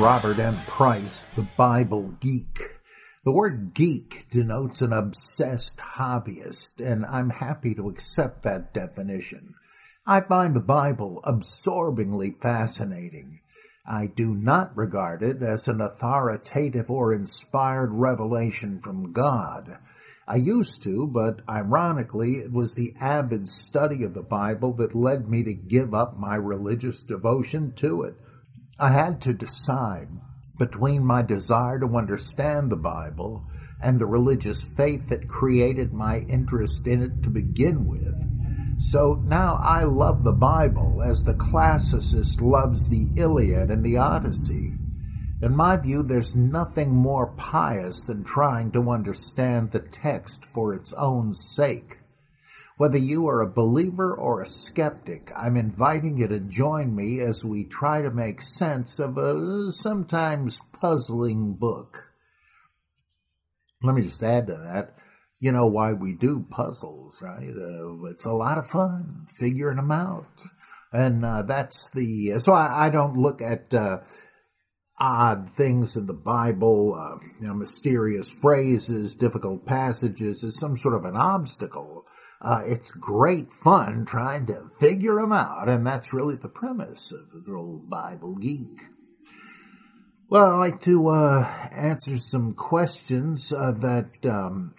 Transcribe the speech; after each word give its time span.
Robert 0.00 0.40
M. 0.40 0.56
Price, 0.66 1.28
the 1.36 1.46
Bible 1.58 2.14
geek. 2.20 2.58
The 3.22 3.32
word 3.32 3.74
geek 3.74 4.30
denotes 4.30 4.80
an 4.80 4.94
obsessed 4.94 5.76
hobbyist, 5.76 6.80
and 6.80 7.04
I'm 7.04 7.28
happy 7.28 7.74
to 7.74 7.90
accept 7.90 8.44
that 8.44 8.72
definition. 8.72 9.52
I 10.06 10.22
find 10.22 10.56
the 10.56 10.62
Bible 10.62 11.20
absorbingly 11.22 12.30
fascinating. 12.30 13.40
I 13.86 14.06
do 14.06 14.34
not 14.34 14.74
regard 14.74 15.22
it 15.22 15.42
as 15.42 15.68
an 15.68 15.82
authoritative 15.82 16.90
or 16.90 17.12
inspired 17.12 17.90
revelation 17.92 18.80
from 18.80 19.12
God. 19.12 19.68
I 20.26 20.36
used 20.36 20.82
to, 20.84 21.08
but 21.08 21.42
ironically, 21.46 22.36
it 22.36 22.50
was 22.50 22.72
the 22.72 22.94
avid 23.02 23.46
study 23.46 24.04
of 24.04 24.14
the 24.14 24.22
Bible 24.22 24.72
that 24.76 24.94
led 24.94 25.28
me 25.28 25.42
to 25.42 25.52
give 25.52 25.92
up 25.92 26.18
my 26.18 26.36
religious 26.36 27.02
devotion 27.02 27.74
to 27.76 28.04
it. 28.04 28.14
I 28.82 28.88
had 28.92 29.20
to 29.22 29.34
decide 29.34 30.08
between 30.58 31.04
my 31.04 31.20
desire 31.20 31.78
to 31.80 31.96
understand 31.98 32.70
the 32.70 32.78
Bible 32.78 33.44
and 33.78 33.98
the 33.98 34.06
religious 34.06 34.56
faith 34.74 35.08
that 35.08 35.28
created 35.28 35.92
my 35.92 36.20
interest 36.30 36.86
in 36.86 37.02
it 37.02 37.22
to 37.24 37.30
begin 37.30 37.84
with. 37.84 38.14
So 38.78 39.22
now 39.26 39.58
I 39.60 39.84
love 39.84 40.24
the 40.24 40.32
Bible 40.32 41.02
as 41.02 41.18
the 41.18 41.34
classicist 41.34 42.40
loves 42.40 42.88
the 42.88 43.10
Iliad 43.20 43.70
and 43.70 43.84
the 43.84 43.98
Odyssey. 43.98 44.72
In 45.42 45.54
my 45.54 45.76
view, 45.76 46.02
there's 46.02 46.34
nothing 46.34 46.90
more 46.94 47.34
pious 47.36 48.00
than 48.06 48.24
trying 48.24 48.72
to 48.72 48.88
understand 48.88 49.70
the 49.70 49.80
text 49.80 50.46
for 50.54 50.72
its 50.72 50.94
own 50.94 51.34
sake. 51.34 51.99
Whether 52.80 52.96
you 52.96 53.28
are 53.28 53.42
a 53.42 53.52
believer 53.52 54.16
or 54.18 54.40
a 54.40 54.46
skeptic, 54.46 55.30
I'm 55.36 55.58
inviting 55.58 56.16
you 56.16 56.28
to 56.28 56.40
join 56.40 56.96
me 56.96 57.20
as 57.20 57.44
we 57.44 57.64
try 57.66 58.00
to 58.00 58.10
make 58.10 58.40
sense 58.40 58.98
of 58.98 59.18
a 59.18 59.70
sometimes 59.70 60.58
puzzling 60.80 61.56
book. 61.60 61.98
Let 63.82 63.94
me 63.94 64.00
just 64.00 64.22
add 64.22 64.46
to 64.46 64.54
that. 64.54 64.94
You 65.40 65.52
know 65.52 65.66
why 65.66 65.92
we 65.92 66.14
do 66.14 66.46
puzzles, 66.48 67.20
right? 67.20 67.50
Uh, 67.50 68.02
it's 68.04 68.24
a 68.24 68.32
lot 68.32 68.56
of 68.56 68.70
fun 68.70 69.26
figuring 69.38 69.76
them 69.76 69.92
out. 69.92 70.42
And 70.90 71.22
uh, 71.22 71.42
that's 71.42 71.86
the, 71.92 72.38
so 72.38 72.54
I, 72.54 72.86
I 72.86 72.88
don't 72.88 73.18
look 73.18 73.42
at, 73.42 73.74
uh, 73.74 73.98
odd 74.98 75.50
things 75.50 75.96
in 75.96 76.06
the 76.06 76.14
Bible, 76.14 76.94
uh, 76.94 77.18
you 77.40 77.48
know, 77.48 77.54
mysterious 77.54 78.30
phrases, 78.40 79.16
difficult 79.16 79.66
passages 79.66 80.44
as 80.44 80.58
some 80.58 80.76
sort 80.76 80.94
of 80.94 81.04
an 81.04 81.16
obstacle. 81.16 82.06
Uh, 82.42 82.62
it's 82.64 82.92
great 82.92 83.52
fun 83.62 84.06
trying 84.06 84.46
to 84.46 84.62
figure 84.80 85.16
them 85.16 85.32
out, 85.32 85.68
and 85.68 85.86
that's 85.86 86.14
really 86.14 86.36
the 86.36 86.48
premise 86.48 87.12
of 87.12 87.44
the 87.44 87.52
old 87.52 87.90
Bible 87.90 88.36
geek. 88.36 88.80
Well, 90.30 90.46
I'd 90.46 90.70
like 90.70 90.80
to 90.82 91.08
uh, 91.08 91.68
answer 91.76 92.16
some 92.16 92.54
questions 92.54 93.52
uh, 93.52 93.72
that 93.80 94.26
um, 94.26 94.74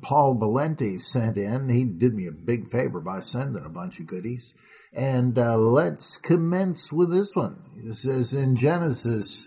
Paul 0.00 0.38
Valenti 0.38 0.98
sent 0.98 1.36
in. 1.36 1.68
He 1.68 1.84
did 1.84 2.14
me 2.14 2.26
a 2.26 2.32
big 2.32 2.70
favor 2.72 3.00
by 3.00 3.20
sending 3.20 3.64
a 3.64 3.68
bunch 3.68 4.00
of 4.00 4.06
goodies. 4.06 4.54
And 4.92 5.38
uh, 5.38 5.56
let's 5.56 6.10
commence 6.22 6.88
with 6.90 7.12
this 7.12 7.28
one. 7.34 7.62
It 7.76 7.94
says 7.94 8.34
in 8.34 8.56
Genesis 8.56 9.46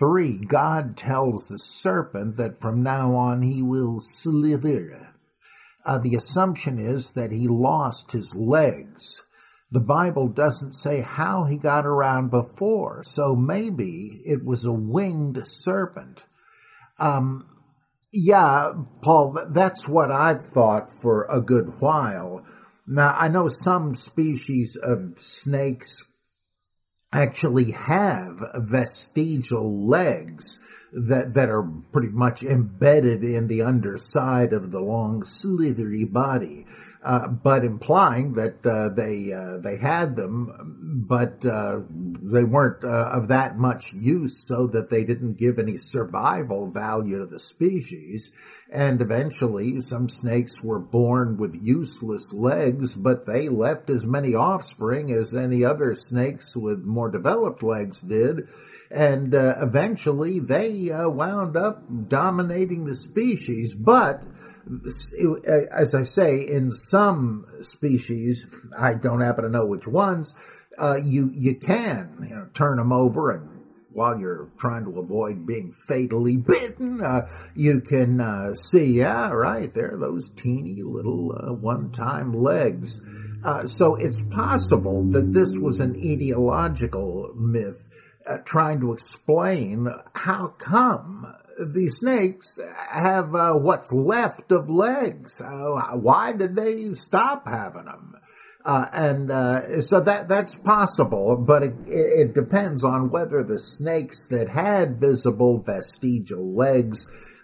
3, 0.00 0.40
God 0.46 0.96
tells 0.96 1.44
the 1.44 1.56
serpent 1.56 2.38
that 2.38 2.60
from 2.60 2.82
now 2.82 3.14
on 3.14 3.42
he 3.42 3.62
will 3.62 3.98
slither 4.00 5.09
uh, 5.84 5.98
the 5.98 6.16
assumption 6.16 6.78
is 6.78 7.08
that 7.14 7.32
he 7.32 7.48
lost 7.48 8.12
his 8.12 8.34
legs. 8.34 9.20
The 9.72 9.80
Bible 9.80 10.28
doesn't 10.28 10.72
say 10.72 11.00
how 11.00 11.44
he 11.44 11.56
got 11.56 11.86
around 11.86 12.30
before, 12.30 13.02
so 13.04 13.36
maybe 13.36 14.20
it 14.24 14.44
was 14.44 14.66
a 14.66 14.72
winged 14.72 15.40
serpent. 15.44 16.26
Um, 16.98 17.46
yeah, 18.12 18.72
Paul, 19.02 19.38
that's 19.54 19.84
what 19.88 20.10
I've 20.10 20.44
thought 20.44 21.00
for 21.00 21.26
a 21.30 21.40
good 21.40 21.80
while. 21.80 22.44
Now, 22.86 23.14
I 23.16 23.28
know 23.28 23.48
some 23.48 23.94
species 23.94 24.76
of 24.82 25.14
snakes 25.14 25.96
actually 27.12 27.72
have 27.72 28.40
vestigial 28.56 29.88
legs 29.88 30.58
that 30.92 31.34
that 31.34 31.48
are 31.48 31.62
pretty 31.92 32.10
much 32.10 32.42
embedded 32.42 33.22
in 33.24 33.46
the 33.46 33.62
underside 33.62 34.52
of 34.52 34.70
the 34.70 34.80
long 34.80 35.22
slithery 35.22 36.04
body, 36.04 36.66
uh, 37.02 37.28
but 37.28 37.64
implying 37.64 38.34
that 38.34 38.64
uh, 38.66 38.90
they 38.94 39.32
uh, 39.32 39.56
they 39.62 39.78
had 39.78 40.16
them, 40.16 41.06
but 41.08 41.42
uh, 41.46 41.80
they 41.88 42.44
weren't 42.44 42.84
uh, 42.84 43.10
of 43.12 43.28
that 43.28 43.56
much 43.56 43.86
use, 43.94 44.46
so 44.46 44.66
that 44.66 44.90
they 44.90 45.04
didn't 45.04 45.38
give 45.38 45.58
any 45.58 45.78
survival 45.78 46.70
value 46.70 47.18
to 47.20 47.26
the 47.26 47.38
species. 47.38 48.32
And 48.70 49.00
eventually, 49.00 49.80
some 49.80 50.08
snakes 50.08 50.62
were 50.62 50.78
born 50.78 51.38
with 51.38 51.58
useless 51.60 52.26
legs, 52.32 52.92
but 52.92 53.26
they 53.26 53.48
left 53.48 53.88
as 53.88 54.06
many 54.06 54.34
offspring 54.34 55.10
as 55.10 55.34
any 55.34 55.64
other 55.64 55.94
snakes 55.94 56.46
with 56.54 56.84
more 56.84 57.10
developed 57.10 57.62
legs 57.64 58.00
did 58.00 58.48
and 58.92 59.32
eventually 59.34 60.40
they 60.40 60.90
wound 60.92 61.56
up 61.56 61.82
dominating 62.08 62.84
the 62.84 62.94
species. 62.94 63.72
But 63.72 64.26
as 65.78 65.94
I 65.94 66.02
say, 66.02 66.46
in 66.48 66.70
some 66.70 67.46
species, 67.62 68.46
I 68.78 68.94
don't 68.94 69.20
happen 69.20 69.44
to 69.44 69.50
know 69.50 69.66
which 69.66 69.86
ones, 69.86 70.32
uh, 70.78 70.96
you 71.04 71.30
you 71.34 71.56
can 71.56 72.26
you 72.28 72.34
know, 72.34 72.48
turn 72.54 72.78
them 72.78 72.92
over 72.92 73.30
and. 73.30 73.56
While 73.92 74.20
you're 74.20 74.52
trying 74.56 74.84
to 74.84 75.00
avoid 75.00 75.48
being 75.48 75.72
fatally 75.72 76.36
bitten, 76.36 77.00
uh, 77.02 77.22
you 77.56 77.80
can 77.80 78.20
uh, 78.20 78.54
see, 78.54 78.98
yeah, 78.98 79.30
right 79.30 79.74
there, 79.74 79.96
those 79.98 80.26
teeny 80.36 80.82
little 80.84 81.32
uh, 81.32 81.52
one-time 81.54 82.32
legs. 82.32 83.00
so 83.64 83.96
it's 83.96 84.20
possible 84.30 85.08
that 85.10 85.32
this 85.32 85.52
was 85.60 85.80
an 85.80 85.94
etiological 85.94 87.34
myth 87.34 87.82
uh, 88.26 88.38
trying 88.44 88.80
to 88.80 88.92
explain 88.92 89.88
how 90.14 90.48
come 90.48 91.26
these 91.74 91.96
snakes 91.98 92.58
have 92.92 93.34
uh, 93.34 93.54
what's 93.54 93.90
left 93.92 94.50
of 94.52 94.70
legs. 94.70 95.40
Uh, 95.40 95.96
why 95.98 96.32
did 96.32 96.56
they 96.56 96.94
stop 96.94 97.46
having 97.46 97.84
them? 97.84 98.14
Uh, 98.64 98.84
and 98.92 99.30
uh, 99.30 99.80
so 99.80 100.00
that 100.00 100.28
that's 100.28 100.54
possible, 100.54 101.42
but 101.46 101.62
it, 101.62 101.72
it 101.86 102.34
depends 102.34 102.84
on 102.84 103.10
whether 103.10 103.42
the 103.42 103.58
snakes 103.58 104.20
that 104.28 104.48
had 104.50 105.00
visible 105.00 105.62
vestigial 105.64 106.54
legs 106.54 107.00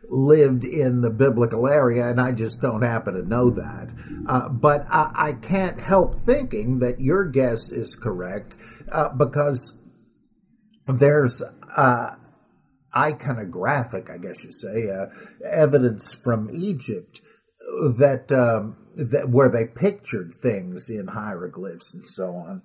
lived 0.09 0.65
in 0.65 1.01
the 1.01 1.11
biblical 1.11 1.67
area, 1.67 2.09
and 2.09 2.21
I 2.21 2.33
just 2.33 2.61
don't 2.61 2.83
happen 2.83 3.15
to 3.15 3.27
know 3.27 3.51
that. 3.51 3.93
Uh, 4.29 4.49
but 4.51 4.83
I, 4.91 5.11
I, 5.15 5.33
can't 5.33 5.81
help 5.81 6.15
thinking 6.27 6.81
that 6.81 7.01
your 7.01 7.25
guess 7.31 7.67
is 7.69 7.95
correct 7.95 8.55
uh, 8.93 9.09
because 9.17 9.71
there's 10.87 11.43
uh, 11.77 12.17
iconographic, 12.97 14.11
I 14.11 14.19
guess 14.19 14.37
you 14.43 14.51
say, 14.51 14.89
uh, 14.91 15.07
evidence 15.45 16.07
from 16.25 16.49
Egypt 16.55 17.21
that 17.99 18.33
um, 18.33 18.77
that 18.97 19.29
where 19.29 19.51
they 19.51 19.67
pictured 19.67 20.35
things 20.35 20.89
in 20.89 21.07
hieroglyphs 21.07 21.93
and 21.95 22.05
so 22.07 22.25
on. 22.25 22.63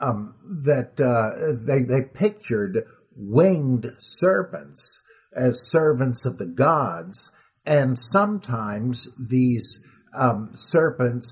Um, 0.00 0.34
that 0.64 1.00
uh, 1.00 1.64
they 1.64 1.82
they 1.82 2.08
pictured 2.12 2.84
winged 3.16 3.86
serpents 3.98 4.98
as 5.36 5.70
servants 5.70 6.24
of 6.26 6.38
the 6.38 6.46
gods, 6.46 7.30
and 7.64 7.96
sometimes 7.96 9.08
these 9.18 9.78
um, 10.14 10.50
serpents 10.54 11.28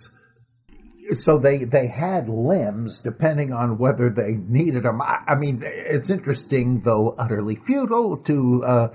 so 1.15 1.39
they 1.39 1.65
they 1.65 1.87
had 1.87 2.29
limbs 2.29 3.01
depending 3.01 3.53
on 3.53 3.79
whether 3.79 4.11
they 4.11 4.33
needed 4.33 4.85
them. 4.85 5.01
I, 5.01 5.23
I 5.29 5.35
mean, 5.37 5.63
it's 5.65 6.11
interesting 6.11 6.81
though 6.81 7.15
utterly 7.19 7.57
futile 7.57 8.17
to 8.19 8.63
uh, 8.65 8.89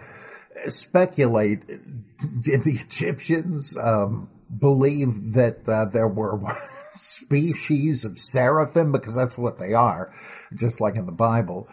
speculate. 0.68 1.68
Did 1.68 2.64
the 2.64 2.80
Egyptians 2.86 3.76
um, 3.78 4.30
believe 4.56 5.34
that 5.34 5.68
uh, 5.68 5.86
there 5.86 6.08
were 6.08 6.40
species 6.94 8.06
of 8.06 8.18
seraphim 8.18 8.92
because 8.92 9.16
that's 9.16 9.38
what 9.38 9.58
they 9.58 9.74
are, 9.74 10.12
just 10.56 10.82
like 10.82 10.96
in 10.96 11.06
the 11.06 11.12
Bible. 11.12 11.68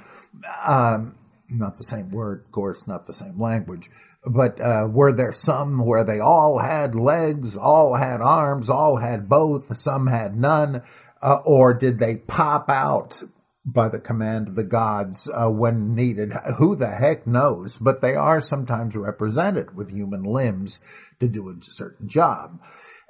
Um, 0.67 1.17
not 1.49 1.76
the 1.76 1.85
same 1.85 2.11
word, 2.11 2.44
of 2.44 2.52
course, 2.52 2.87
not 2.87 3.06
the 3.06 3.12
same 3.12 3.38
language. 3.38 3.90
But 4.26 4.61
uh, 4.61 4.88
were 4.91 5.12
there 5.12 5.32
some 5.32 5.85
where 5.85 6.05
they 6.05 6.21
all 6.21 6.59
had 6.59 6.94
legs, 6.94 7.56
all 7.56 7.94
had 7.94 8.21
arms, 8.23 8.71
all 8.71 8.97
had 8.97 9.29
both, 9.29 9.76
some 9.76 10.06
had 10.06 10.35
none, 10.35 10.82
uh, 11.21 11.38
or 11.44 11.75
did 11.75 11.99
they 11.99 12.17
pop 12.17 12.71
out 12.71 13.23
by 13.67 13.88
the 13.88 14.00
command 14.00 14.49
of 14.49 14.55
the 14.55 14.65
gods 14.65 15.29
uh, 15.29 15.50
when 15.50 15.94
needed? 15.94 16.32
Who 16.59 16.76
the 16.76 16.91
heck 16.91 17.26
knows? 17.26 17.79
But 17.79 18.00
they 18.00 18.15
are 18.15 18.41
sometimes 18.41 18.97
represented 18.97 19.75
with 19.75 19.91
human 19.91 20.23
limbs 20.23 20.81
to 21.21 21.29
do 21.29 21.49
a 21.49 21.62
certain 21.62 22.09
job. 22.09 22.61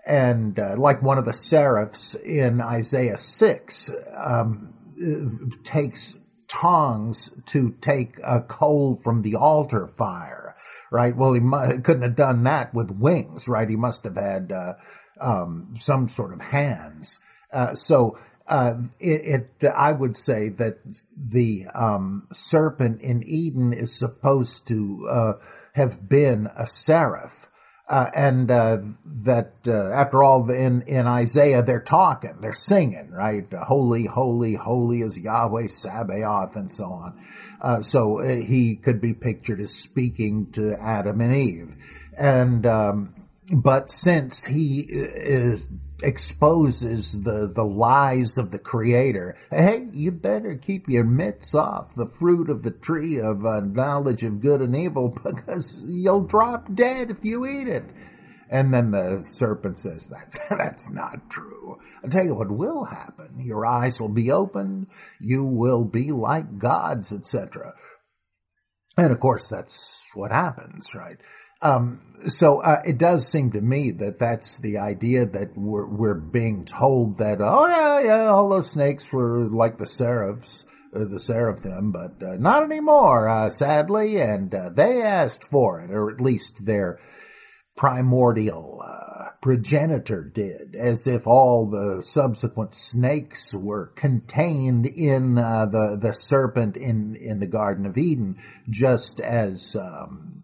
And 0.07 0.59
uh, 0.59 0.75
like 0.77 1.03
one 1.03 1.19
of 1.19 1.25
the 1.25 1.33
seraphs 1.33 2.15
in 2.15 2.61
Isaiah 2.61 3.17
6 3.17 3.87
um, 4.17 4.75
takes 5.65 6.17
tongs 6.47 7.31
to 7.47 7.73
take 7.81 8.17
a 8.25 8.41
coal 8.41 8.99
from 9.03 9.23
the 9.23 9.37
altar 9.37 9.89
fire 9.99 10.55
right? 10.95 11.17
Well, 11.17 11.35
he 11.35 11.41
mu- 11.41 11.81
couldn't 11.83 12.03
have 12.03 12.15
done 12.15 12.45
that 12.45 12.73
with 12.73 12.89
wings, 12.89 13.49
right? 13.49 13.69
He 13.69 13.75
must 13.75 14.05
have 14.05 14.15
had 14.15 14.53
uh, 14.53 14.75
um, 15.21 15.75
some 15.77 16.07
sort 16.07 16.33
of 16.33 16.41
hands. 16.41 17.19
Uh, 17.53 17.75
so 17.75 18.17
uh, 18.47 18.75
it, 19.01 19.49
it, 19.61 19.71
I 19.77 19.91
would 19.91 20.17
say 20.17 20.51
that 20.51 20.79
the 21.33 21.65
um, 21.75 22.29
serpent 22.33 23.03
in 23.03 23.25
Eden 23.27 23.73
is 23.73 23.99
supposed 23.99 24.69
to 24.69 25.09
uh, 25.11 25.33
have 25.73 26.09
been 26.09 26.47
a 26.47 26.67
seraph. 26.69 27.35
Uh, 27.87 28.07
and 28.15 28.51
uh, 28.51 28.79
that 29.05 29.53
uh, 29.69 29.93
after 29.93 30.23
all, 30.23 30.51
in 30.51 30.85
in 30.87 31.07
Isaiah, 31.07 31.63
they're 31.63 31.83
talking, 31.83 32.39
they're 32.41 32.53
singing, 32.53 33.11
right? 33.11 33.45
Holy, 33.53 34.07
holy, 34.07 34.55
holy 34.55 35.03
is 35.03 35.19
Yahweh 35.19 35.67
Sabaoth, 35.67 36.57
and 36.57 36.71
so 36.71 36.85
on. 36.85 37.21
Uh, 37.61 37.83
so 37.83 38.21
uh, 38.21 38.41
he 38.41 38.77
could 38.77 39.03
be 39.03 39.13
pictured 39.13 39.61
as 39.61 39.75
speaking 39.75 40.51
to 40.53 40.75
Adam 40.81 41.21
and 41.21 41.37
Eve, 41.37 41.77
and 42.17 42.65
um, 42.65 43.15
but 43.53 43.91
since 43.91 44.45
he 44.49 44.81
is 44.89 45.69
exposes 46.05 47.13
the, 47.13 47.51
the 47.55 47.65
lies 47.65 48.37
of 48.39 48.51
the 48.51 48.59
creator. 48.59 49.37
Hey, 49.51 49.87
you 49.93 50.13
better 50.13 50.57
keep 50.57 50.89
your 50.89 51.05
mitts 51.05 51.55
off 51.55 51.95
the 51.95 52.07
fruit 52.07 52.51
of 52.51 52.63
the 52.63 52.71
tree 52.71 53.21
of 53.21 53.45
uh, 53.45 53.61
knowledge 53.61 54.23
of 54.23 54.41
good 54.41 54.61
and 54.61 54.77
evil 54.77 55.11
because 55.25 55.75
you'll 55.83 56.27
drop 56.27 56.73
dead 56.73 57.11
if 57.11 57.19
you 57.23 57.47
eat 57.47 57.69
it. 57.69 57.85
And 58.51 58.73
then 58.73 58.91
the 58.91 59.27
serpent 59.33 59.79
says, 59.79 60.13
that's, 60.13 60.39
that's 60.59 60.89
not 60.91 61.31
true. 61.31 61.79
I'll 62.03 62.11
tell 62.11 62.25
you 62.25 62.35
what 62.35 62.51
will 62.51 62.85
happen. 62.85 63.41
Your 63.41 63.67
eyes 63.67 63.97
will 63.99 64.13
be 64.13 64.31
opened. 64.31 64.89
You 65.21 65.45
will 65.45 65.85
be 65.87 66.13
like 66.13 66.59
gods, 66.59 67.13
etc. 67.13 67.75
And 68.97 69.13
of 69.13 69.19
course, 69.19 69.49
that's 69.49 70.11
what 70.15 70.31
happens, 70.31 70.87
right? 70.95 71.17
Um, 71.65 72.01
so 72.27 72.63
uh, 72.63 72.81
it 72.85 72.99
does 72.99 73.31
seem 73.31 73.53
to 73.53 73.61
me 73.61 73.93
that 73.93 74.19
that's 74.19 74.61
the 74.61 74.79
idea 74.79 75.27
that 75.27 75.53
we're, 75.57 75.87
we're 75.87 76.21
being 76.21 76.65
told 76.65 77.19
that 77.19 77.39
oh 77.41 77.67
yeah 77.67 78.01
yeah 78.01 78.27
all 78.27 78.49
those 78.49 78.71
snakes 78.71 79.13
were 79.13 79.49
like 79.51 79.79
the 79.79 79.87
seraphs 79.87 80.65
uh, 80.95 81.01
the 81.11 81.19
seraphim 81.19 81.93
but 81.93 82.27
uh, 82.27 82.37
not 82.37 82.63
anymore 82.63 83.29
uh, 83.29 83.51
sadly 83.51 84.17
and 84.17 84.55
uh, 84.55 84.71
they 84.75 85.03
asked 85.03 85.49
for 85.51 85.81
it 85.81 85.91
or 85.91 86.11
at 86.15 86.21
least 86.21 86.65
their 86.65 86.99
primordial 87.77 88.83
uh, 88.87 89.31
progenitor 89.43 90.31
did 90.33 90.77
as 90.79 91.07
if 91.07 91.27
all 91.27 91.69
the 91.71 92.03
subsequent 92.03 92.75
snakes 92.75 93.53
were 93.55 93.89
contained 93.89 94.87
in 94.87 95.35
the 95.35 95.99
the 96.01 96.13
serpent 96.13 96.77
in 96.77 97.17
in 97.21 97.41
the 97.41 97.49
garden 97.49 97.85
of 97.85 97.99
Eden 97.99 98.37
just 98.71 99.21
as 99.21 99.77
um, 99.77 100.44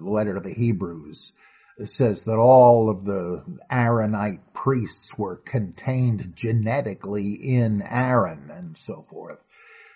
letter 0.00 0.34
to 0.34 0.40
the 0.40 0.54
Hebrews 0.54 1.32
says 1.78 2.24
that 2.24 2.38
all 2.38 2.90
of 2.90 3.04
the 3.04 3.42
Aaronite 3.70 4.52
priests 4.52 5.10
were 5.18 5.36
contained 5.36 6.36
genetically 6.36 7.32
in 7.32 7.82
Aaron 7.82 8.50
and 8.52 8.76
so 8.76 9.02
forth. 9.02 9.42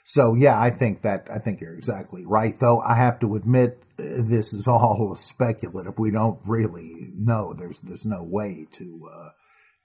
So 0.05 0.35
yeah, 0.35 0.59
I 0.59 0.71
think 0.71 1.03
that, 1.03 1.29
I 1.35 1.39
think 1.39 1.61
you're 1.61 1.75
exactly 1.75 2.25
right 2.27 2.55
though. 2.59 2.81
I 2.81 2.97
have 2.97 3.19
to 3.21 3.35
admit 3.35 3.83
this 3.97 4.55
is 4.55 4.69
all 4.69 5.15
speculative. 5.17 5.99
We 5.99 6.11
don't 6.11 6.41
really 6.47 7.11
know. 7.15 7.55
There's, 7.55 7.81
there's 7.81 8.07
no 8.07 8.23
way 8.23 8.67
to, 8.73 9.09
uh, 9.13 9.29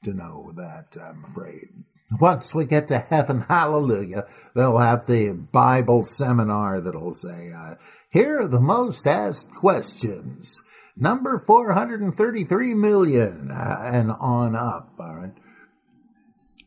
to 0.04 0.14
know 0.14 0.52
that, 0.56 0.98
I'm 1.02 1.24
afraid. 1.26 1.70
Once 2.20 2.54
we 2.54 2.66
get 2.66 2.88
to 2.88 3.00
heaven, 3.00 3.40
hallelujah, 3.48 4.24
they'll 4.56 4.78
have 4.78 5.06
the 5.08 5.32
Bible 5.52 6.04
seminar 6.04 6.82
that'll 6.82 7.14
say, 7.14 7.52
uh, 7.52 7.76
here 8.12 8.40
are 8.40 8.48
the 8.48 8.62
most 8.62 9.08
asked 9.08 9.50
questions. 9.52 10.60
Number 10.98 11.42
433 11.46 12.74
million, 12.74 13.50
uh, 13.50 13.92
and 13.94 14.12
on 14.12 14.56
up, 14.56 14.94
alright. 15.00 15.32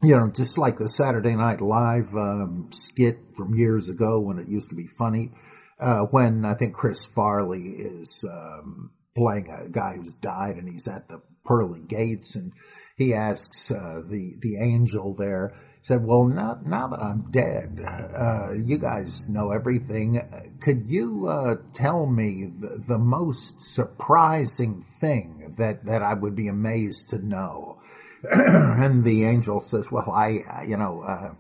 You 0.03 0.17
know, 0.17 0.29
just 0.35 0.59
like 0.59 0.77
the 0.77 0.89
Saturday 0.89 1.35
Night 1.35 1.61
Live 1.61 2.15
um, 2.15 2.71
skit 2.73 3.19
from 3.37 3.55
years 3.55 3.89
ago 3.89 4.21
when 4.21 4.39
it 4.39 4.49
used 4.49 4.71
to 4.71 4.77
be 4.77 4.87
funny, 4.99 5.31
uh, 5.79 6.03
when 6.11 6.45
I 6.45 6.55
think 6.55 6.75
Chris 6.75 7.07
Farley 7.15 7.69
is 7.79 8.25
um, 8.31 8.91
playing 9.15 9.49
a 9.49 9.69
guy 9.69 9.95
who's 9.97 10.15
died 10.15 10.57
and 10.57 10.69
he's 10.69 10.89
at 10.89 11.09
the 11.09 11.21
pearly 11.45 11.81
gates 11.81 12.37
and 12.37 12.53
he 12.97 13.15
asks 13.15 13.73
uh, 13.73 14.03
the 14.09 14.37
the 14.41 14.57
angel 14.59 15.15
there 15.17 15.53
said, 15.83 16.03
"Well, 16.03 16.29
now 16.29 16.61
now 16.65 16.89
that 16.89 17.03
I'm 17.03 17.31
dead, 17.31 17.79
uh, 17.85 18.53
you 18.53 18.79
guys 18.79 19.29
know 19.29 19.51
everything. 19.51 20.21
Could 20.61 20.87
you 20.87 21.27
uh, 21.27 21.57
tell 21.75 22.07
me 22.07 22.49
the, 22.59 22.83
the, 22.89 22.99
most 22.99 23.61
surprising 23.61 24.81
thing 24.81 25.55
that 25.59 25.85
that 25.85 26.03
I 26.03 26.15
would 26.15 26.35
be 26.35 26.49
amazed 26.49 27.11
to 27.11 27.19
know?" 27.19 27.81
and 28.23 29.05
the 29.05 29.25
angel 29.25 29.61
says, 29.61 29.91
"Well, 29.91 30.11
I 30.11 30.65
you 30.67 30.77
know." 30.77 31.37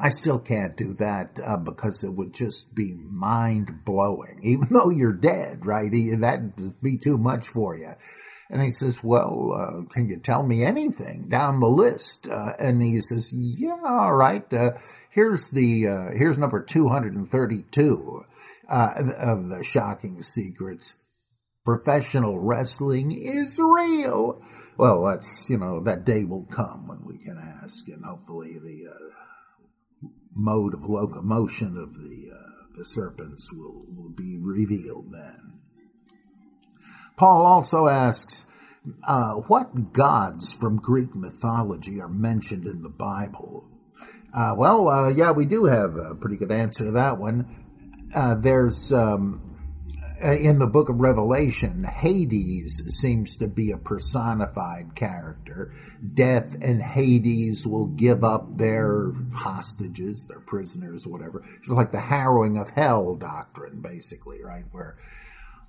I 0.00 0.10
still 0.10 0.38
can't 0.38 0.76
do 0.76 0.94
that 0.94 1.40
uh, 1.44 1.56
because 1.56 2.04
it 2.04 2.14
would 2.14 2.32
just 2.32 2.74
be 2.74 2.94
mind 2.94 3.84
blowing. 3.84 4.40
Even 4.42 4.68
though 4.70 4.90
you're 4.90 5.12
dead, 5.12 5.66
right? 5.66 5.90
That'd 6.18 6.80
be 6.80 6.98
too 6.98 7.18
much 7.18 7.48
for 7.48 7.76
you. 7.76 7.92
And 8.50 8.62
he 8.62 8.72
says, 8.72 9.02
well, 9.02 9.52
uh, 9.52 9.92
can 9.92 10.08
you 10.08 10.20
tell 10.20 10.42
me 10.42 10.64
anything 10.64 11.28
down 11.28 11.60
the 11.60 11.66
list? 11.66 12.26
Uh, 12.28 12.52
and 12.58 12.80
he 12.80 13.00
says, 13.00 13.30
yeah, 13.34 13.76
all 13.84 14.14
right. 14.14 14.44
Uh, 14.52 14.70
here's 15.10 15.46
the, 15.48 15.86
uh, 15.88 16.16
here's 16.16 16.38
number 16.38 16.62
232, 16.64 18.24
uh, 18.70 18.90
of 19.18 19.50
the 19.50 19.64
shocking 19.64 20.22
secrets. 20.22 20.94
Professional 21.66 22.38
wrestling 22.38 23.12
is 23.12 23.58
real. 23.58 24.42
Well, 24.78 25.04
that's, 25.04 25.28
you 25.50 25.58
know, 25.58 25.82
that 25.84 26.06
day 26.06 26.24
will 26.24 26.46
come 26.46 26.86
when 26.86 27.04
we 27.04 27.18
can 27.18 27.36
ask 27.36 27.86
and 27.88 28.02
hopefully 28.02 28.54
the, 28.54 28.88
uh, 28.88 29.27
mode 30.38 30.72
of 30.74 30.88
locomotion 30.88 31.76
of 31.76 31.92
the, 31.94 32.30
the 32.76 32.84
serpents 32.84 33.48
will, 33.52 33.84
will 33.94 34.10
be 34.10 34.38
revealed 34.40 35.12
then. 35.12 35.58
Paul 37.16 37.44
also 37.44 37.88
asks, 37.88 38.46
uh, 39.06 39.34
what 39.48 39.92
gods 39.92 40.54
from 40.60 40.76
Greek 40.76 41.14
mythology 41.14 42.00
are 42.00 42.08
mentioned 42.08 42.66
in 42.66 42.82
the 42.82 42.88
Bible? 42.88 43.68
Uh, 44.32 44.54
well, 44.56 44.88
uh, 44.88 45.10
yeah, 45.10 45.32
we 45.32 45.44
do 45.46 45.64
have 45.64 45.96
a 45.96 46.14
pretty 46.14 46.36
good 46.36 46.52
answer 46.52 46.84
to 46.84 46.92
that 46.92 47.18
one. 47.18 47.66
Uh, 48.14 48.36
there's 48.40 48.86
um, 48.92 49.47
in 50.20 50.58
the 50.58 50.66
book 50.66 50.88
of 50.88 50.96
Revelation, 51.00 51.84
Hades 51.84 52.80
seems 52.88 53.36
to 53.36 53.48
be 53.48 53.72
a 53.72 53.78
personified 53.78 54.94
character. 54.94 55.72
Death 56.14 56.56
and 56.62 56.82
Hades 56.82 57.66
will 57.66 57.88
give 57.88 58.24
up 58.24 58.56
their 58.56 59.10
hostages, 59.32 60.26
their 60.26 60.40
prisoners, 60.40 61.06
whatever. 61.06 61.42
It's 61.58 61.68
like 61.68 61.90
the 61.90 62.00
harrowing 62.00 62.58
of 62.58 62.68
hell 62.74 63.16
doctrine, 63.16 63.80
basically, 63.80 64.38
right? 64.44 64.64
Where 64.72 64.96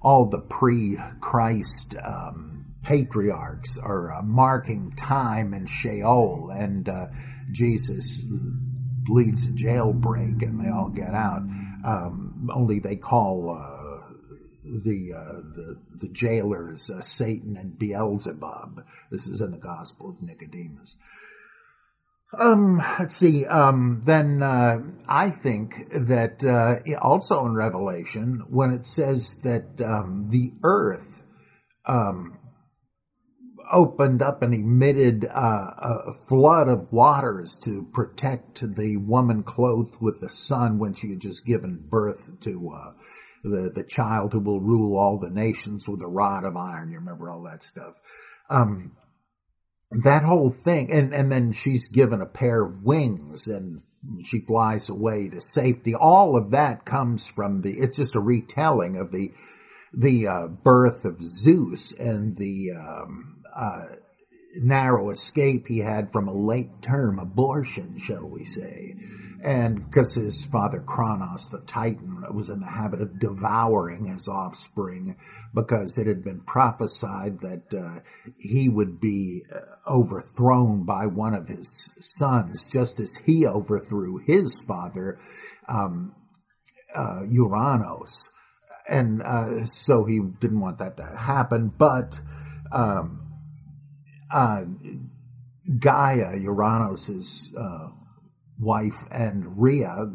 all 0.02 0.30
the 0.30 0.42
pre-Christ 0.42 1.96
um, 2.04 2.66
patriarchs 2.84 3.76
are 3.82 4.14
uh, 4.14 4.22
marking 4.24 4.92
time 4.92 5.54
in 5.54 5.66
Sheol, 5.66 6.50
and 6.52 6.88
uh, 6.88 7.08
Jesus 7.52 8.26
leads 9.08 9.42
a 9.44 9.54
jailbreak, 9.54 10.42
and 10.42 10.60
they 10.60 10.70
all 10.70 10.90
get 10.90 11.14
out. 11.14 11.42
Um, 11.86 12.50
only 12.54 12.80
they 12.80 12.96
call 12.96 13.58
uh, 13.58 13.79
the 14.84 15.14
uh, 15.16 15.42
the 15.56 15.82
the 16.02 16.10
jailers 16.10 16.90
uh, 16.90 17.02
Satan 17.02 17.58
and 17.58 17.78
Beelzebub. 17.78 18.86
This 19.12 19.26
is 19.28 19.42
in 19.42 19.52
the 19.52 19.60
Gospel 19.60 20.12
of 20.12 20.22
Nicodemus. 20.22 20.98
Um, 22.38 22.78
let's 23.00 23.18
see. 23.18 23.46
Um, 23.46 24.02
then 24.06 24.44
uh, 24.44 24.80
I 25.08 25.32
think 25.32 25.74
that 25.90 26.44
uh, 26.44 26.98
also 27.02 27.46
in 27.46 27.56
Revelation, 27.56 28.44
when 28.50 28.72
it 28.72 28.86
says 28.86 29.32
that 29.44 29.82
um, 29.82 30.28
the 30.30 30.52
earth 30.64 31.24
um, 31.88 32.38
opened 33.72 34.22
up 34.22 34.44
and 34.44 34.54
emitted 34.54 35.26
uh, 35.26 35.38
a 35.38 36.14
flood 36.28 36.68
of 36.68 36.92
waters 36.92 37.56
to 37.64 37.84
protect 37.94 38.62
the 38.76 38.98
woman 38.98 39.44
clothed 39.44 39.96
with 40.02 40.20
the 40.20 40.30
sun 40.30 40.80
when 40.80 40.94
she 40.94 41.12
had 41.12 41.20
just 41.20 41.46
given 41.46 41.78
birth 41.78 42.40
to 42.42 42.72
uh, 42.74 42.92
the 43.44 43.72
the 43.74 43.84
child 43.84 44.34
who 44.34 44.40
will 44.40 44.62
rule 44.62 44.98
all 44.98 45.20
the 45.20 45.30
nations 45.30 45.88
with 45.88 46.02
a 46.02 46.08
rod 46.08 46.46
of 46.46 46.56
iron. 46.56 46.92
You 46.92 47.00
remember 47.00 47.30
all 47.30 47.44
that 47.44 47.64
stuff. 47.64 47.96
Um, 48.50 48.92
that 49.92 50.24
whole 50.24 50.52
thing, 50.52 50.92
and, 50.92 51.14
and 51.14 51.32
then 51.32 51.52
she's 51.52 51.88
given 51.88 52.22
a 52.22 52.28
pair 52.28 52.64
of 52.64 52.84
wings 52.84 53.48
and 53.48 53.82
she 54.24 54.40
flies 54.42 54.90
away 54.90 55.30
to 55.30 55.42
safety. 55.42 55.96
All 55.96 56.38
of 56.38 56.52
that 56.52 56.86
comes 56.86 57.32
from 57.32 57.62
the, 57.62 57.72
it's 57.72 57.98
just 57.98 58.16
a 58.16 58.20
retelling 58.20 58.98
of 58.98 59.12
the, 59.12 59.32
the, 59.94 60.28
uh, 60.28 60.48
birth 60.48 61.06
of 61.06 61.24
Zeus 61.24 61.94
and 62.00 62.38
the, 62.38 62.74
um, 62.78 63.42
uh, 63.56 63.96
narrow 64.56 65.12
escape 65.12 65.68
he 65.68 65.80
had 65.80 66.12
from 66.12 66.28
a 66.28 66.34
late 66.34 66.82
term 66.82 67.20
abortion, 67.20 67.98
shall 67.98 68.30
we 68.30 68.44
say. 68.44 68.96
And 69.42 69.80
because 69.80 70.14
his 70.14 70.46
father 70.46 70.82
Kronos, 70.86 71.50
the 71.50 71.62
Titan, 71.62 72.24
was 72.34 72.50
in 72.50 72.60
the 72.60 72.70
habit 72.70 73.02
of 73.02 73.20
devouring 73.20 74.06
his 74.06 74.28
offspring 74.28 75.16
because 75.54 75.98
it 75.98 76.08
had 76.08 76.24
been 76.24 76.42
prophesied 76.42 77.40
that 77.40 77.74
uh, 77.74 78.02
he 78.38 78.68
would 78.68 79.00
be 79.00 79.44
uh, 79.50 79.60
overthrown 79.90 80.86
by 80.86 81.06
one 81.06 81.36
of 81.36 81.48
his 81.48 81.94
sons, 81.98 82.66
just 82.66 83.00
as 83.00 83.16
he 83.16 83.46
overthrew 83.48 84.18
his 84.18 84.60
father, 84.68 85.18
um, 85.70 86.14
uh, 86.94 87.22
Uranos. 87.24 88.28
And 88.90 89.22
uh, 89.22 89.64
so 89.66 90.04
he 90.04 90.20
didn't 90.20 90.60
want 90.60 90.80
that 90.80 90.98
to 90.98 91.06
happen, 91.06 91.72
but 91.78 92.20
um, 92.74 93.29
uh, 94.32 94.64
Gaia, 95.78 96.40
Uranos's 96.40 97.56
uh, 97.60 97.90
wife, 98.60 98.96
and 99.12 99.62
Rhea, 99.62 100.12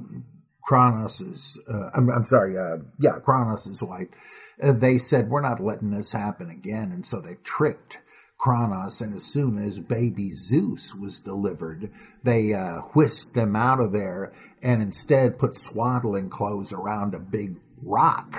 Kronos's, 0.69 1.61
uh, 1.69 1.91
I'm, 1.97 2.11
I'm, 2.11 2.25
sorry, 2.25 2.57
uh, 2.57 2.83
yeah, 2.99 3.19
Kronos's 3.25 3.81
wife, 3.83 4.09
uh, 4.63 4.73
they 4.73 4.99
said, 4.99 5.29
we're 5.29 5.43
not 5.43 5.61
letting 5.61 5.91
this 5.91 6.13
happen 6.13 6.51
again. 6.51 6.91
And 6.93 7.05
so 7.05 7.21
they 7.21 7.35
tricked 7.43 7.99
Kronos, 8.39 9.01
and 9.01 9.15
as 9.15 9.25
soon 9.25 9.59
as 9.59 9.79
baby 9.79 10.31
Zeus 10.33 10.95
was 10.95 11.21
delivered, 11.21 11.91
they 12.23 12.53
uh, 12.53 12.81
whisked 12.95 13.35
them 13.35 13.57
out 13.57 13.81
of 13.81 13.93
there 13.93 14.33
and 14.63 14.83
instead 14.83 15.39
put 15.39 15.57
swaddling 15.57 16.31
clothes 16.31 16.73
around 16.73 17.15
a 17.15 17.21
big 17.21 17.57
rock 17.83 18.35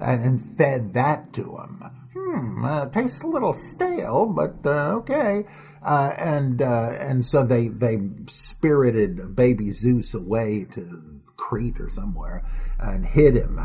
and, 0.00 0.24
and 0.24 0.56
fed 0.56 0.94
that 0.94 1.32
to 1.34 1.42
him 1.42 1.99
hmm, 2.12 2.64
uh, 2.64 2.88
tastes 2.90 3.22
a 3.22 3.26
little 3.26 3.52
stale, 3.52 4.32
but 4.34 4.66
uh, 4.66 4.96
okay. 4.98 5.44
Uh, 5.82 6.10
and 6.18 6.60
uh, 6.60 6.90
and 7.00 7.24
so 7.24 7.46
they 7.46 7.68
they 7.68 7.98
spirited 8.26 9.34
baby 9.34 9.70
Zeus 9.70 10.14
away 10.14 10.66
to 10.72 11.20
Crete 11.36 11.80
or 11.80 11.88
somewhere 11.88 12.44
and 12.78 13.06
hid 13.06 13.34
him, 13.34 13.58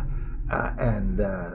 uh, 0.52 0.72
and 0.78 1.20
uh, 1.20 1.50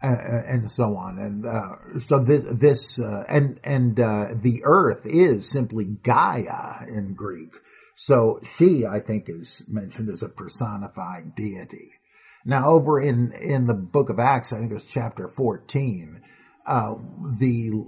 and 0.00 0.70
so 0.72 0.96
on. 0.96 1.18
And 1.18 1.44
uh, 1.44 1.98
so 1.98 2.20
this, 2.20 2.44
this 2.44 2.98
and 2.98 3.60
and 3.64 3.98
uh, 4.00 4.34
the 4.34 4.62
earth 4.64 5.02
is 5.04 5.50
simply 5.50 5.86
Gaia 5.86 6.86
in 6.88 7.14
Greek. 7.14 7.52
So 7.94 8.40
she, 8.56 8.86
I 8.86 9.00
think, 9.00 9.28
is 9.28 9.64
mentioned 9.66 10.08
as 10.08 10.22
a 10.22 10.28
personified 10.28 11.34
deity. 11.34 11.97
Now, 12.44 12.70
over 12.70 13.00
in 13.00 13.32
in 13.32 13.66
the 13.66 13.74
book 13.74 14.10
of 14.10 14.18
Acts, 14.18 14.52
I 14.52 14.58
think 14.58 14.72
it's 14.72 14.90
chapter 14.90 15.28
fourteen, 15.28 16.22
uh, 16.66 16.94
the 17.38 17.86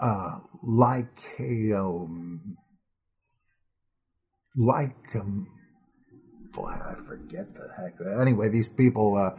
uh, 0.00 0.38
Lycaum, 4.56 5.46
boy, 6.52 6.70
I 6.70 6.94
forget 6.94 7.52
the 7.54 7.68
heck. 7.76 7.94
Anyway, 8.20 8.48
these 8.48 8.68
people, 8.68 9.16
uh, 9.16 9.36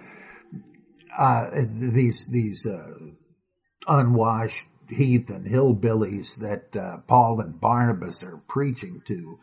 uh, 1.17 1.45
these 1.93 2.27
these 2.27 2.65
uh, 2.65 2.93
unwashed 3.87 4.65
heathen 4.89 5.45
hillbillies 5.45 6.37
that 6.37 6.75
uh, 6.75 6.99
Paul 7.07 7.41
and 7.41 7.59
Barnabas 7.59 8.23
are 8.23 8.41
preaching 8.47 9.01
to 9.05 9.39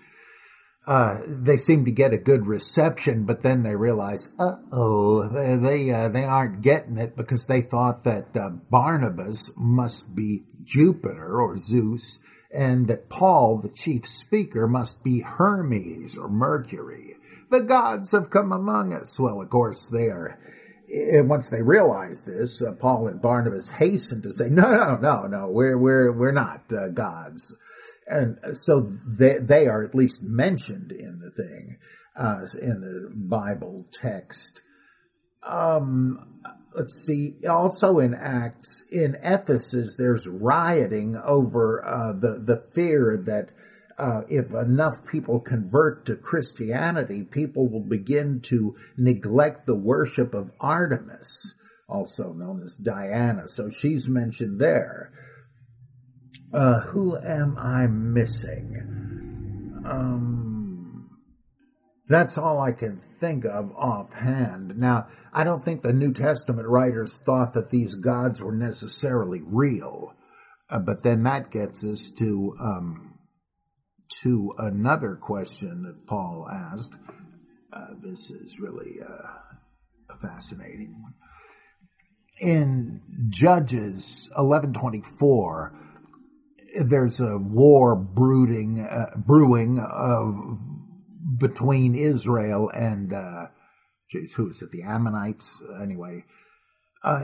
uh, 0.86 1.16
they 1.26 1.56
seem 1.56 1.86
to 1.86 1.92
get 1.92 2.12
a 2.12 2.18
good 2.18 2.46
reception, 2.46 3.24
but 3.24 3.42
then 3.42 3.62
they 3.62 3.74
realize, 3.74 4.28
uh 4.38 4.56
oh, 4.72 5.28
they 5.28 5.56
they, 5.56 5.90
uh, 5.90 6.08
they 6.10 6.24
aren't 6.24 6.60
getting 6.60 6.98
it 6.98 7.16
because 7.16 7.44
they 7.44 7.62
thought 7.62 8.04
that 8.04 8.36
uh, 8.36 8.50
Barnabas 8.70 9.50
must 9.56 10.14
be 10.14 10.42
Jupiter 10.64 11.40
or 11.40 11.56
Zeus, 11.56 12.18
and 12.52 12.88
that 12.88 13.08
Paul, 13.08 13.60
the 13.62 13.70
chief 13.74 14.06
speaker, 14.06 14.66
must 14.68 15.02
be 15.02 15.20
Hermes 15.20 16.18
or 16.18 16.28
Mercury. 16.28 17.14
The 17.48 17.62
gods 17.62 18.10
have 18.12 18.30
come 18.30 18.52
among 18.52 18.92
us. 18.92 19.16
Well, 19.18 19.40
of 19.40 19.48
course, 19.48 19.86
they 19.86 20.08
are. 20.08 20.38
And 20.86 21.30
once 21.30 21.48
they 21.48 21.62
realize 21.62 22.22
this, 22.26 22.60
uh, 22.60 22.72
Paul 22.74 23.08
and 23.08 23.22
Barnabas 23.22 23.70
hasten 23.70 24.20
to 24.20 24.34
say, 24.34 24.50
"No, 24.50 24.64
no, 24.64 24.96
no, 24.96 25.22
no, 25.22 25.50
we're 25.50 25.78
we're 25.78 26.12
we're 26.12 26.32
not 26.32 26.70
uh, 26.72 26.88
gods." 26.88 27.56
And 28.06 28.38
so 28.52 28.88
they 29.18 29.36
they 29.40 29.66
are 29.66 29.84
at 29.84 29.94
least 29.94 30.22
mentioned 30.22 30.92
in 30.92 31.18
the 31.18 31.30
thing 31.30 31.78
uh, 32.16 32.40
in 32.60 32.80
the 32.80 33.10
Bible 33.14 33.86
text. 33.92 34.60
Um, 35.42 36.40
let's 36.74 36.98
see. 37.06 37.34
Also 37.48 37.98
in 37.98 38.14
Acts 38.14 38.84
in 38.90 39.16
Ephesus, 39.22 39.94
there's 39.98 40.26
rioting 40.28 41.16
over 41.16 41.84
uh, 41.84 42.12
the 42.12 42.42
the 42.44 42.62
fear 42.74 43.22
that. 43.26 43.52
Uh, 43.96 44.22
if 44.28 44.52
enough 44.52 45.06
people 45.12 45.38
convert 45.40 46.06
to 46.06 46.16
Christianity, 46.16 47.22
people 47.22 47.68
will 47.70 47.88
begin 47.88 48.40
to 48.40 48.74
neglect 48.96 49.66
the 49.66 49.78
worship 49.78 50.34
of 50.34 50.50
Artemis, 50.60 51.54
also 51.88 52.32
known 52.32 52.60
as 52.60 52.74
Diana. 52.74 53.46
So 53.46 53.68
she's 53.70 54.08
mentioned 54.08 54.58
there. 54.60 55.12
Uh, 56.54 56.80
who 56.82 57.16
am 57.16 57.56
I 57.58 57.88
missing? 57.88 59.82
Um, 59.84 61.10
that's 62.06 62.38
all 62.38 62.60
I 62.60 62.70
can 62.72 63.00
think 63.18 63.44
of 63.44 63.72
offhand. 63.72 64.76
Now, 64.76 65.08
I 65.32 65.42
don't 65.42 65.64
think 65.64 65.82
the 65.82 65.92
New 65.92 66.12
Testament 66.12 66.68
writers 66.68 67.18
thought 67.26 67.54
that 67.54 67.70
these 67.70 67.94
gods 67.96 68.40
were 68.40 68.54
necessarily 68.54 69.40
real, 69.44 70.14
uh, 70.70 70.78
but 70.78 71.02
then 71.02 71.24
that 71.24 71.50
gets 71.50 71.82
us 71.82 72.12
to 72.18 72.52
um, 72.62 73.18
to 74.22 74.52
another 74.58 75.18
question 75.20 75.82
that 75.82 76.06
Paul 76.06 76.46
asked. 76.48 76.94
Uh, 77.72 77.94
this 78.00 78.30
is 78.30 78.60
really 78.60 79.00
uh, 79.02 79.38
a 80.08 80.14
fascinating 80.14 81.02
one. 81.02 81.14
In 82.40 83.00
Judges 83.28 84.30
eleven 84.38 84.72
twenty 84.72 85.02
four 85.18 85.80
there's 86.74 87.20
a 87.20 87.38
war 87.38 87.96
brooding, 87.96 88.80
uh, 88.80 89.16
brewing 89.18 89.78
of 89.78 90.58
between 91.38 91.94
Israel 91.94 92.70
and, 92.72 93.12
uh, 93.12 93.46
geez, 94.10 94.32
who 94.34 94.48
is 94.48 94.62
it? 94.62 94.70
The 94.70 94.82
Ammonites, 94.82 95.50
anyway. 95.80 96.24
Uh, 97.02 97.20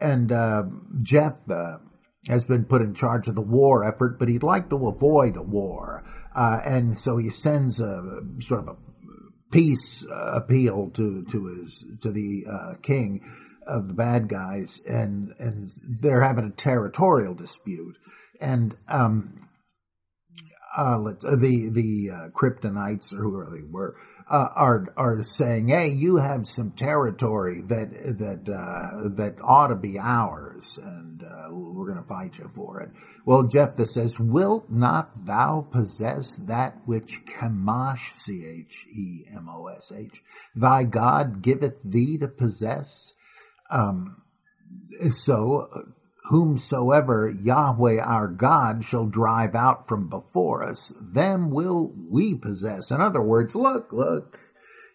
and, 0.00 0.30
uh, 0.30 0.62
Jephthah 1.02 1.80
has 2.28 2.44
been 2.44 2.64
put 2.64 2.82
in 2.82 2.94
charge 2.94 3.28
of 3.28 3.34
the 3.34 3.42
war 3.42 3.84
effort, 3.84 4.18
but 4.18 4.28
he'd 4.28 4.42
like 4.42 4.70
to 4.70 4.88
avoid 4.88 5.36
a 5.36 5.42
war. 5.42 6.02
Uh, 6.34 6.58
and 6.64 6.96
so 6.96 7.16
he 7.16 7.28
sends 7.28 7.80
a 7.80 8.20
sort 8.40 8.68
of 8.68 8.76
a 8.76 8.76
peace 9.52 10.06
appeal 10.10 10.90
to, 10.94 11.22
to 11.30 11.46
his, 11.46 11.98
to 12.02 12.10
the, 12.10 12.44
uh, 12.50 12.74
king 12.82 13.20
of 13.66 13.88
the 13.88 13.94
bad 13.94 14.28
guys 14.28 14.80
and, 14.84 15.32
and 15.38 15.70
they're 16.00 16.22
having 16.22 16.44
a 16.44 16.50
territorial 16.50 17.34
dispute 17.34 17.96
and 18.40 18.74
um, 18.88 19.44
uh, 20.76 20.98
the 20.98 21.70
the 21.72 22.10
uh, 22.10 22.28
Kryptonites 22.30 23.12
or 23.12 23.22
whoever 23.22 23.50
they 23.56 23.64
were 23.68 23.96
uh, 24.28 24.48
are 24.56 24.86
are 24.96 25.22
saying, 25.22 25.68
"Hey, 25.68 25.90
you 25.90 26.16
have 26.16 26.46
some 26.46 26.72
territory 26.72 27.62
that 27.68 27.90
that 28.18 28.48
uh, 28.52 29.16
that 29.16 29.36
ought 29.42 29.68
to 29.68 29.76
be 29.76 29.98
ours, 29.98 30.78
and 30.82 31.22
uh, 31.22 31.48
we're 31.50 31.92
going 31.92 32.02
to 32.02 32.08
fight 32.08 32.38
you 32.38 32.48
for 32.54 32.80
it." 32.80 32.90
Well, 33.24 33.44
Jephthah 33.44 33.86
says, 33.86 34.16
"Wilt 34.18 34.68
not 34.70 35.26
thou 35.26 35.66
possess 35.70 36.34
that 36.46 36.80
which 36.86 37.12
Chemosh, 37.24 38.18
C 38.18 38.64
H 38.66 38.86
E 38.92 39.24
M 39.36 39.48
O 39.48 39.66
S 39.68 39.92
H, 39.96 40.22
thy 40.56 40.84
God 40.84 41.42
giveth 41.42 41.76
thee 41.84 42.18
to 42.18 42.28
possess?" 42.28 43.12
Um, 43.70 44.22
so 45.10 45.68
whomsoever 46.24 47.28
Yahweh 47.28 48.00
our 48.00 48.28
God 48.28 48.82
shall 48.84 49.06
drive 49.06 49.54
out 49.54 49.86
from 49.86 50.08
before 50.08 50.64
us, 50.64 50.92
them 51.12 51.50
will 51.50 51.92
we 52.10 52.34
possess. 52.34 52.90
In 52.90 53.00
other 53.00 53.22
words, 53.22 53.54
look, 53.54 53.92
look, 53.92 54.38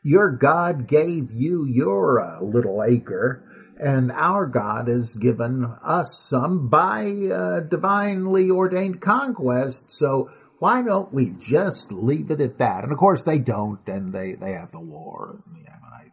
your 0.02 0.32
God 0.38 0.88
gave 0.88 1.32
you 1.32 1.66
your 1.70 2.20
uh, 2.20 2.42
little 2.42 2.84
acre, 2.84 3.44
and 3.78 4.12
our 4.12 4.48
God 4.48 4.88
has 4.88 5.12
given 5.12 5.64
us 5.84 6.22
some 6.24 6.68
by 6.70 7.14
uh, 7.32 7.60
divinely 7.62 8.50
ordained 8.50 9.00
conquest. 9.00 9.86
So 9.90 10.30
why 10.58 10.82
don't 10.82 11.14
we 11.14 11.32
just 11.32 11.92
leave 11.92 12.32
it 12.32 12.42
at 12.42 12.58
that? 12.58 12.84
And 12.84 12.92
of 12.92 12.98
course 12.98 13.24
they 13.26 13.40
don't, 13.40 13.80
and 13.88 14.12
they, 14.12 14.34
they 14.34 14.54
have 14.54 14.72
the 14.72 14.82
war, 14.82 15.42
and 15.46 15.56
the 15.56 15.72
Ammonites 15.72 16.09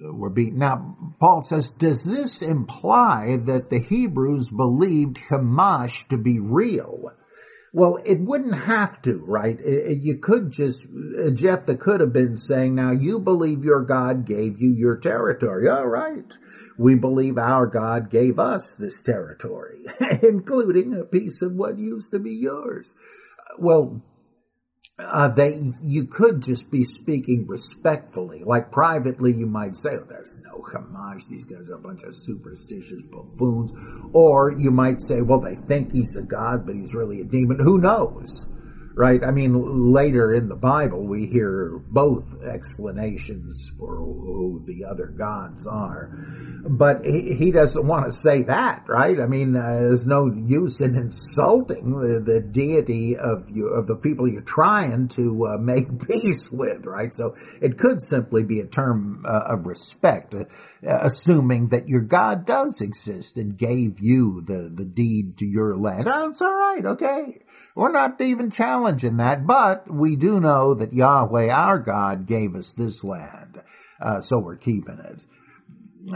were 0.00 0.30
beaten. 0.30 0.58
Now, 0.58 0.96
Paul 1.20 1.42
says, 1.42 1.72
does 1.72 2.02
this 2.02 2.42
imply 2.42 3.36
that 3.46 3.70
the 3.70 3.80
Hebrews 3.80 4.48
believed 4.48 5.20
Chemosh 5.30 6.08
to 6.08 6.18
be 6.18 6.38
real? 6.40 7.12
Well, 7.72 7.98
it 8.04 8.18
wouldn't 8.20 8.54
have 8.54 9.00
to, 9.02 9.22
right? 9.26 9.58
You 9.60 10.18
could 10.18 10.52
just, 10.52 10.86
uh, 10.86 11.30
Jephthah 11.30 11.76
could 11.76 12.00
have 12.00 12.12
been 12.12 12.36
saying, 12.36 12.74
now 12.74 12.92
you 12.92 13.20
believe 13.20 13.62
your 13.64 13.84
God 13.84 14.26
gave 14.26 14.60
you 14.60 14.72
your 14.74 14.96
territory. 14.96 15.68
All 15.68 15.86
right. 15.86 16.24
We 16.78 16.94
believe 16.94 17.36
our 17.36 17.66
God 17.66 18.08
gave 18.08 18.38
us 18.38 18.62
this 18.78 19.02
territory, 19.02 19.84
including 20.22 20.94
a 20.94 21.04
piece 21.04 21.42
of 21.42 21.52
what 21.52 21.78
used 21.78 22.12
to 22.14 22.20
be 22.20 22.34
yours. 22.34 22.94
Well, 23.58 24.02
uh, 24.98 25.28
they, 25.28 25.54
you 25.80 26.06
could 26.06 26.42
just 26.42 26.70
be 26.70 26.84
speaking 26.84 27.46
respectfully. 27.46 28.42
Like 28.44 28.72
privately, 28.72 29.32
you 29.32 29.46
might 29.46 29.80
say, 29.80 29.90
oh, 29.92 30.04
there's 30.08 30.40
no 30.44 30.60
Chemosh. 30.62 31.26
These 31.28 31.44
guys 31.44 31.68
are 31.70 31.76
a 31.76 31.80
bunch 31.80 32.02
of 32.02 32.14
superstitious 32.16 33.00
buffoons. 33.10 33.72
Or 34.12 34.52
you 34.58 34.70
might 34.70 35.00
say, 35.00 35.22
well, 35.22 35.40
they 35.40 35.54
think 35.54 35.92
he's 35.92 36.14
a 36.18 36.24
god, 36.24 36.66
but 36.66 36.74
he's 36.74 36.92
really 36.92 37.20
a 37.20 37.24
demon. 37.24 37.58
Who 37.60 37.78
knows? 37.78 38.34
Right? 38.98 39.20
I 39.24 39.30
mean, 39.30 39.54
later 39.54 40.34
in 40.34 40.48
the 40.48 40.56
Bible, 40.56 41.06
we 41.06 41.26
hear 41.26 41.80
both 41.88 42.42
explanations 42.42 43.70
for 43.78 43.94
who 43.96 44.64
the 44.66 44.86
other 44.86 45.06
gods 45.06 45.68
are. 45.68 46.10
But 46.68 47.04
he, 47.04 47.32
he 47.34 47.52
doesn't 47.52 47.86
want 47.86 48.06
to 48.06 48.10
say 48.10 48.42
that, 48.48 48.86
right? 48.88 49.20
I 49.20 49.26
mean, 49.26 49.54
uh, 49.54 49.62
there's 49.62 50.04
no 50.04 50.26
use 50.26 50.78
in 50.80 50.96
insulting 50.96 51.92
the, 51.92 52.22
the 52.26 52.40
deity 52.40 53.16
of 53.16 53.48
you, 53.48 53.68
of 53.68 53.86
the 53.86 53.96
people 53.96 54.26
you're 54.26 54.42
trying 54.42 55.06
to 55.14 55.46
uh, 55.46 55.58
make 55.58 55.86
peace 56.08 56.50
with, 56.50 56.84
right? 56.84 57.14
So 57.14 57.36
it 57.62 57.78
could 57.78 58.02
simply 58.02 58.44
be 58.44 58.58
a 58.58 58.66
term 58.66 59.22
uh, 59.24 59.54
of 59.54 59.66
respect, 59.66 60.34
uh, 60.34 60.44
assuming 60.82 61.68
that 61.68 61.86
your 61.86 62.02
God 62.02 62.46
does 62.46 62.80
exist 62.80 63.36
and 63.36 63.56
gave 63.56 64.00
you 64.00 64.42
the, 64.44 64.72
the 64.74 64.86
deed 64.86 65.38
to 65.38 65.46
your 65.46 65.76
land. 65.78 66.08
Oh, 66.10 66.30
it's 66.30 66.42
alright, 66.42 66.84
okay. 66.84 67.38
We're 67.78 67.92
not 67.92 68.20
even 68.20 68.50
challenging 68.50 69.18
that, 69.18 69.46
but 69.46 69.88
we 69.88 70.16
do 70.16 70.40
know 70.40 70.74
that 70.74 70.92
Yahweh 70.92 71.48
our 71.48 71.78
God 71.78 72.26
gave 72.26 72.56
us 72.56 72.74
this 72.76 73.04
land, 73.04 73.62
uh, 74.00 74.20
so 74.20 74.40
we're 74.40 74.56
keeping 74.56 74.98
it. 74.98 75.24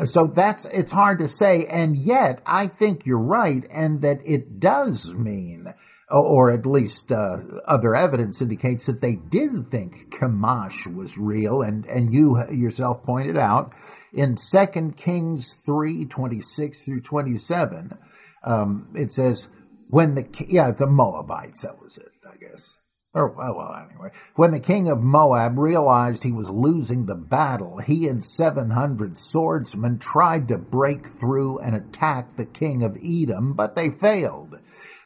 So 0.08 0.26
that's, 0.26 0.66
it's 0.66 0.90
hard 0.90 1.20
to 1.20 1.28
say, 1.28 1.66
and 1.70 1.96
yet 1.96 2.42
I 2.44 2.66
think 2.66 3.06
you're 3.06 3.24
right, 3.24 3.64
and 3.72 4.02
that 4.02 4.22
it 4.24 4.58
does 4.58 5.08
mean, 5.14 5.72
or 6.10 6.50
at 6.50 6.66
least 6.66 7.12
uh, 7.12 7.36
other 7.64 7.94
evidence 7.94 8.42
indicates 8.42 8.86
that 8.86 8.98
they 9.00 9.14
did 9.14 9.68
think 9.70 10.10
Chemosh 10.10 10.92
was 10.92 11.16
real, 11.16 11.62
and, 11.62 11.84
and 11.86 12.12
you 12.12 12.42
yourself 12.50 13.04
pointed 13.04 13.38
out 13.38 13.72
in 14.12 14.34
2 14.34 14.92
Kings 14.96 15.54
3, 15.64 16.06
26 16.06 16.82
through 16.82 17.02
27, 17.02 17.96
um, 18.42 18.88
it 18.96 19.12
says, 19.12 19.46
when 19.92 20.14
the, 20.14 20.26
yeah, 20.48 20.70
the 20.70 20.86
Moabites, 20.86 21.60
that 21.60 21.78
was 21.78 21.98
it, 21.98 22.08
I 22.26 22.38
guess. 22.38 22.78
Or, 23.12 23.34
well, 23.36 23.58
well, 23.58 23.86
anyway, 23.90 24.08
when 24.36 24.50
the 24.50 24.58
king 24.58 24.88
of 24.88 25.02
Moab 25.02 25.58
realized 25.58 26.22
he 26.22 26.32
was 26.32 26.48
losing 26.48 27.04
the 27.04 27.14
battle, 27.14 27.76
he 27.76 28.08
and 28.08 28.24
700 28.24 29.18
swordsmen 29.18 29.98
tried 29.98 30.48
to 30.48 30.56
break 30.56 31.06
through 31.20 31.58
and 31.58 31.76
attack 31.76 32.36
the 32.36 32.46
king 32.46 32.84
of 32.84 32.96
Edom, 32.96 33.52
but 33.52 33.76
they 33.76 33.90
failed. 33.90 34.58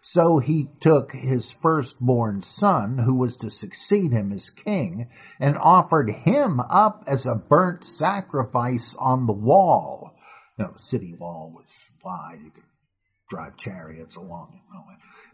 So 0.02 0.38
he 0.38 0.68
took 0.78 1.10
his 1.12 1.50
firstborn 1.50 2.40
son, 2.40 2.96
who 2.96 3.16
was 3.16 3.38
to 3.38 3.50
succeed 3.50 4.12
him 4.12 4.30
as 4.30 4.50
king, 4.50 5.08
and 5.40 5.56
offered 5.60 6.10
him 6.10 6.60
up 6.60 7.02
as 7.08 7.26
a 7.26 7.34
burnt 7.34 7.82
sacrifice 7.82 8.94
on 8.96 9.26
the 9.26 9.34
wall. 9.34 10.14
You 10.56 10.64
know, 10.64 10.70
the 10.70 10.78
city 10.78 11.16
wall 11.18 11.52
was 11.52 11.72
wide. 12.04 12.38
You 12.44 12.52
could 12.52 12.62
drive 13.28 13.56
chariots 13.56 14.16
along 14.16 14.52
it. 14.54 14.66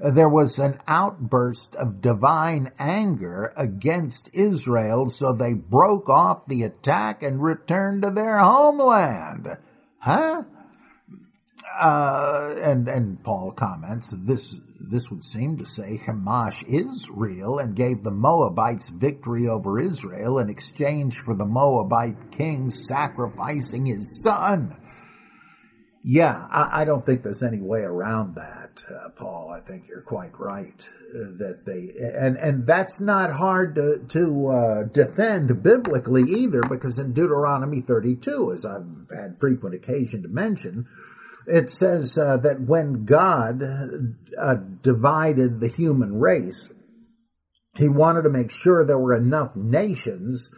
Uh, 0.02 0.10
there 0.10 0.28
was 0.28 0.58
an 0.58 0.78
outburst 0.86 1.76
of 1.76 2.00
divine 2.00 2.70
anger 2.78 3.52
against 3.56 4.34
Israel, 4.34 5.06
so 5.06 5.34
they 5.34 5.54
broke 5.54 6.08
off 6.08 6.46
the 6.46 6.62
attack 6.62 7.22
and 7.22 7.42
returned 7.42 8.02
to 8.02 8.10
their 8.10 8.38
homeland. 8.38 9.48
Huh? 9.98 10.42
Uh, 11.80 12.54
and 12.64 12.88
and 12.88 13.22
Paul 13.22 13.52
comments 13.52 14.10
this 14.26 14.60
this 14.90 15.08
would 15.10 15.24
seem 15.24 15.58
to 15.58 15.66
say 15.66 15.98
Chemosh 16.06 16.62
is 16.66 17.06
real 17.10 17.58
and 17.58 17.74
gave 17.74 18.02
the 18.02 18.10
Moabites 18.10 18.90
victory 18.90 19.48
over 19.48 19.80
Israel 19.80 20.38
in 20.38 20.50
exchange 20.50 21.20
for 21.24 21.34
the 21.34 21.46
Moabite 21.46 22.32
king 22.32 22.68
sacrificing 22.68 23.86
his 23.86 24.20
son. 24.22 24.76
Yeah, 26.04 26.34
I, 26.34 26.80
I, 26.80 26.84
don't 26.84 27.06
think 27.06 27.22
there's 27.22 27.44
any 27.44 27.60
way 27.60 27.82
around 27.82 28.34
that, 28.34 28.82
uh, 28.90 29.10
Paul. 29.10 29.54
I 29.56 29.64
think 29.64 29.86
you're 29.88 30.02
quite 30.02 30.32
right 30.36 30.88
uh, 31.14 31.38
that 31.38 31.62
they 31.64 31.92
and 31.96 32.36
and 32.36 32.66
that's 32.66 33.00
not 33.00 33.30
hard 33.30 33.76
to 33.76 33.98
to 34.08 34.48
uh, 34.48 34.82
defend 34.92 35.62
biblically 35.62 36.24
either, 36.38 36.60
because 36.68 36.98
in 36.98 37.12
Deuteronomy 37.12 37.82
32, 37.82 38.50
as 38.52 38.64
I've 38.64 39.16
had 39.16 39.38
frequent 39.38 39.76
occasion 39.76 40.22
to 40.22 40.28
mention, 40.28 40.86
it 41.46 41.70
says 41.70 42.12
uh, 42.18 42.38
that 42.38 42.60
when 42.60 43.04
God 43.04 43.62
uh, 43.62 44.54
divided 44.82 45.60
the 45.60 45.68
human 45.68 46.18
race, 46.18 46.68
He 47.76 47.88
wanted 47.88 48.22
to 48.22 48.30
make 48.30 48.50
sure 48.50 48.84
there 48.84 48.98
were 48.98 49.16
enough 49.16 49.54
nations 49.54 50.50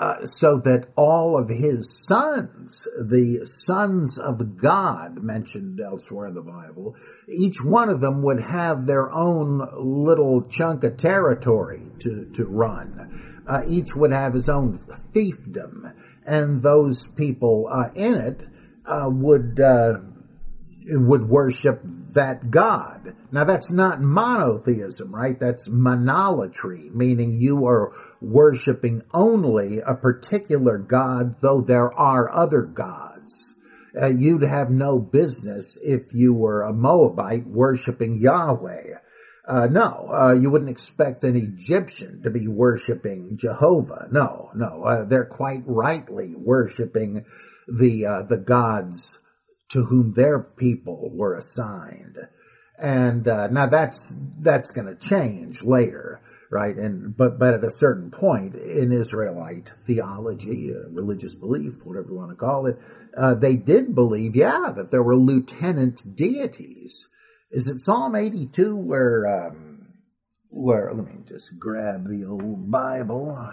uh, 0.00 0.24
so 0.24 0.58
that 0.64 0.86
all 0.96 1.36
of 1.36 1.50
his 1.50 1.94
sons, 2.00 2.86
the 3.06 3.44
sons 3.44 4.16
of 4.16 4.56
God 4.56 5.22
mentioned 5.22 5.78
elsewhere 5.78 6.28
in 6.28 6.34
the 6.34 6.42
Bible, 6.42 6.96
each 7.28 7.56
one 7.62 7.90
of 7.90 8.00
them 8.00 8.22
would 8.22 8.40
have 8.40 8.86
their 8.86 9.12
own 9.12 9.60
little 9.76 10.40
chunk 10.42 10.84
of 10.84 10.96
territory 10.96 11.82
to, 11.98 12.24
to 12.32 12.46
run. 12.46 13.42
Uh, 13.46 13.60
each 13.68 13.88
would 13.94 14.14
have 14.14 14.32
his 14.32 14.48
own 14.48 14.78
fiefdom, 15.14 15.92
and 16.24 16.62
those 16.62 17.06
people 17.16 17.68
uh, 17.70 17.90
in 17.94 18.14
it 18.14 18.42
uh, 18.86 19.04
would 19.06 19.60
uh, 19.60 19.98
would 20.98 21.28
worship 21.28 21.80
that 22.12 22.50
God. 22.50 23.14
Now 23.30 23.44
that's 23.44 23.70
not 23.70 24.00
monotheism, 24.00 25.14
right? 25.14 25.38
That's 25.38 25.68
monolatry, 25.68 26.92
meaning 26.92 27.32
you 27.32 27.66
are 27.66 27.92
worshiping 28.20 29.02
only 29.14 29.78
a 29.78 29.94
particular 29.94 30.78
God, 30.78 31.34
though 31.40 31.60
there 31.60 31.90
are 31.96 32.30
other 32.32 32.62
gods. 32.62 33.56
Uh, 34.00 34.08
you'd 34.08 34.42
have 34.42 34.70
no 34.70 34.98
business 35.00 35.78
if 35.82 36.12
you 36.12 36.32
were 36.32 36.62
a 36.62 36.72
Moabite 36.72 37.46
worshiping 37.46 38.18
Yahweh. 38.20 38.94
Uh, 39.46 39.66
no, 39.66 40.08
uh, 40.08 40.34
you 40.34 40.50
wouldn't 40.50 40.70
expect 40.70 41.24
an 41.24 41.34
Egyptian 41.34 42.22
to 42.22 42.30
be 42.30 42.46
worshiping 42.46 43.36
Jehovah. 43.36 44.06
No, 44.12 44.50
no, 44.54 44.84
uh, 44.84 45.04
they're 45.06 45.24
quite 45.24 45.62
rightly 45.66 46.34
worshiping 46.36 47.24
the 47.66 48.06
uh, 48.06 48.22
the 48.28 48.38
gods 48.38 49.18
to 49.70 49.82
whom 49.82 50.12
their 50.12 50.40
people 50.40 51.10
were 51.12 51.36
assigned. 51.36 52.18
And 52.78 53.26
uh, 53.28 53.48
now 53.48 53.66
that's 53.66 54.14
that's 54.38 54.70
going 54.70 54.86
to 54.86 55.08
change 55.08 55.56
later, 55.62 56.20
right? 56.50 56.74
And 56.74 57.14
but 57.16 57.38
but 57.38 57.54
at 57.54 57.64
a 57.64 57.76
certain 57.76 58.10
point 58.10 58.54
in 58.54 58.90
Israelite 58.90 59.70
theology, 59.86 60.72
uh, 60.74 60.90
religious 60.90 61.34
belief, 61.34 61.84
whatever 61.84 62.08
you 62.08 62.16
want 62.16 62.30
to 62.30 62.36
call 62.36 62.66
it, 62.66 62.78
uh, 63.16 63.34
they 63.34 63.54
did 63.54 63.94
believe, 63.94 64.32
yeah, 64.34 64.72
that 64.74 64.90
there 64.90 65.02
were 65.02 65.16
lieutenant 65.16 66.00
deities. 66.16 67.00
Is 67.50 67.66
it 67.66 67.82
Psalm 67.82 68.14
82 68.14 68.76
where 68.76 69.26
um, 69.26 69.88
where 70.48 70.90
let 70.92 71.06
me 71.06 71.22
just 71.28 71.58
grab 71.58 72.06
the 72.06 72.24
old 72.26 72.70
Bible 72.70 73.52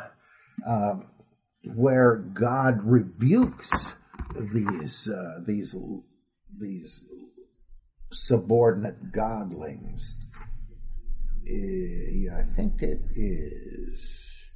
um, 0.65 1.06
where 1.75 2.15
God 2.15 2.80
rebukes 2.84 3.97
these 4.41 5.10
uh, 5.10 5.41
these 5.45 5.76
these 6.58 7.06
subordinate 8.12 9.12
godlings. 9.12 10.13
Eh, 11.50 12.28
I 12.34 12.43
think 12.56 12.82
it 12.82 13.00
is. 13.15 14.52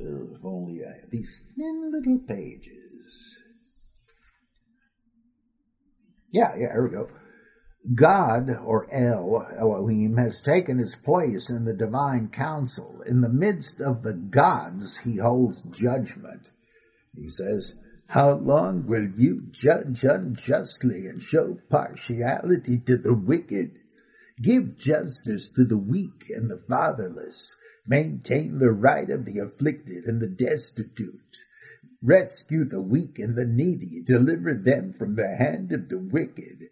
Oh, 0.00 0.28
if 0.36 0.44
only 0.44 0.80
I 0.84 1.06
these 1.10 1.52
thin 1.56 1.90
little 1.92 2.18
pages. 2.26 3.42
Yeah, 6.32 6.52
yeah, 6.56 6.72
here 6.72 6.82
we 6.82 6.90
go. 6.90 7.08
God, 7.94 8.50
or 8.50 8.92
El, 8.92 9.46
Elohim, 9.58 10.16
has 10.16 10.40
taken 10.40 10.78
his 10.78 10.92
place 11.04 11.50
in 11.50 11.64
the 11.64 11.72
divine 11.72 12.28
council. 12.28 13.02
In 13.08 13.20
the 13.20 13.32
midst 13.32 13.80
of 13.80 14.02
the 14.02 14.12
gods, 14.12 14.98
he 14.98 15.18
holds 15.18 15.62
judgment. 15.62 16.50
He 17.16 17.30
says, 17.30 17.74
How 18.06 18.34
long 18.34 18.86
will 18.86 19.08
you 19.16 19.48
judge 19.50 20.04
unjustly 20.04 21.06
and 21.06 21.20
show 21.20 21.58
partiality 21.70 22.78
to 22.80 22.98
the 22.98 23.14
wicked? 23.14 23.78
Give 24.40 24.76
justice 24.76 25.48
to 25.56 25.64
the 25.64 25.78
weak 25.78 26.26
and 26.30 26.50
the 26.50 26.58
fatherless. 26.68 27.52
Maintain 27.86 28.58
the 28.58 28.72
right 28.72 29.08
of 29.08 29.24
the 29.24 29.38
afflicted 29.38 30.04
and 30.04 30.20
the 30.20 30.28
destitute. 30.28 31.36
Rescue 32.02 32.64
the 32.64 32.82
weak 32.82 33.18
and 33.18 33.34
the 33.36 33.46
needy. 33.46 34.02
Deliver 34.04 34.54
them 34.54 34.94
from 34.98 35.14
the 35.14 35.36
hand 35.36 35.72
of 35.72 35.88
the 35.88 35.98
wicked 35.98 36.68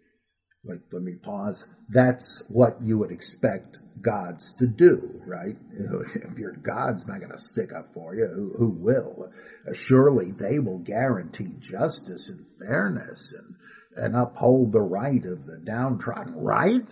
like, 0.65 0.81
let 0.91 1.03
me 1.03 1.15
pause. 1.15 1.63
That's 1.89 2.41
what 2.47 2.81
you 2.81 2.97
would 2.97 3.11
expect 3.11 3.79
gods 4.01 4.51
to 4.57 4.67
do, 4.67 5.21
right? 5.25 5.55
If 6.15 6.39
your 6.39 6.53
God's 6.53 7.07
not 7.07 7.19
going 7.19 7.31
to 7.31 7.37
stick 7.37 7.71
up 7.73 7.93
for 7.93 8.15
you, 8.15 8.27
who, 8.27 8.53
who 8.57 8.69
will? 8.71 9.31
Surely 9.73 10.31
they 10.31 10.59
will 10.59 10.79
guarantee 10.79 11.53
justice 11.59 12.29
and 12.29 12.45
fairness 12.59 13.27
and, 13.37 13.55
and 13.95 14.15
uphold 14.15 14.71
the 14.71 14.81
right 14.81 15.23
of 15.25 15.45
the 15.45 15.59
downtrodden, 15.63 16.35
right? 16.35 16.87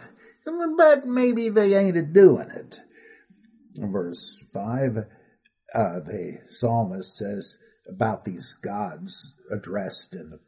But 0.45 1.05
maybe 1.05 1.49
they 1.49 1.75
ain't 1.75 2.13
doing 2.13 2.49
it. 2.49 2.79
Verse 3.75 4.39
5, 4.53 4.97
uh, 4.97 5.99
the 6.05 6.37
psalmist 6.51 7.15
says 7.15 7.55
about 7.89 8.23
these 8.23 8.53
gods 8.61 9.35
addressed 9.51 10.13
in 10.13 10.29
the 10.29 10.39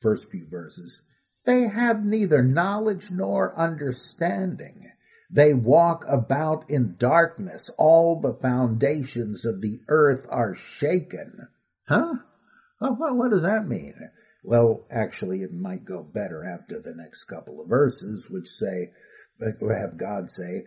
first 0.00 0.30
few 0.30 0.46
verses, 0.48 1.02
they 1.44 1.68
have 1.68 2.04
neither 2.04 2.42
knowledge 2.42 3.10
nor 3.10 3.58
understanding. 3.58 4.90
They 5.30 5.54
walk 5.54 6.04
about 6.08 6.70
in 6.70 6.96
darkness. 6.98 7.68
All 7.78 8.20
the 8.20 8.34
foundations 8.34 9.44
of 9.44 9.60
the 9.60 9.80
earth 9.88 10.26
are 10.28 10.54
shaken. 10.56 11.48
Huh? 11.88 12.14
Well, 12.80 13.16
what 13.16 13.30
does 13.30 13.42
that 13.42 13.66
mean? 13.66 13.94
Well, 14.42 14.86
actually, 14.90 15.42
it 15.42 15.52
might 15.52 15.84
go 15.84 16.02
better 16.02 16.44
after 16.44 16.80
the 16.80 16.94
next 16.94 17.24
couple 17.24 17.60
of 17.60 17.68
verses, 17.68 18.28
which 18.30 18.48
say, 18.48 18.92
have 19.40 19.98
God 19.98 20.30
say, 20.30 20.64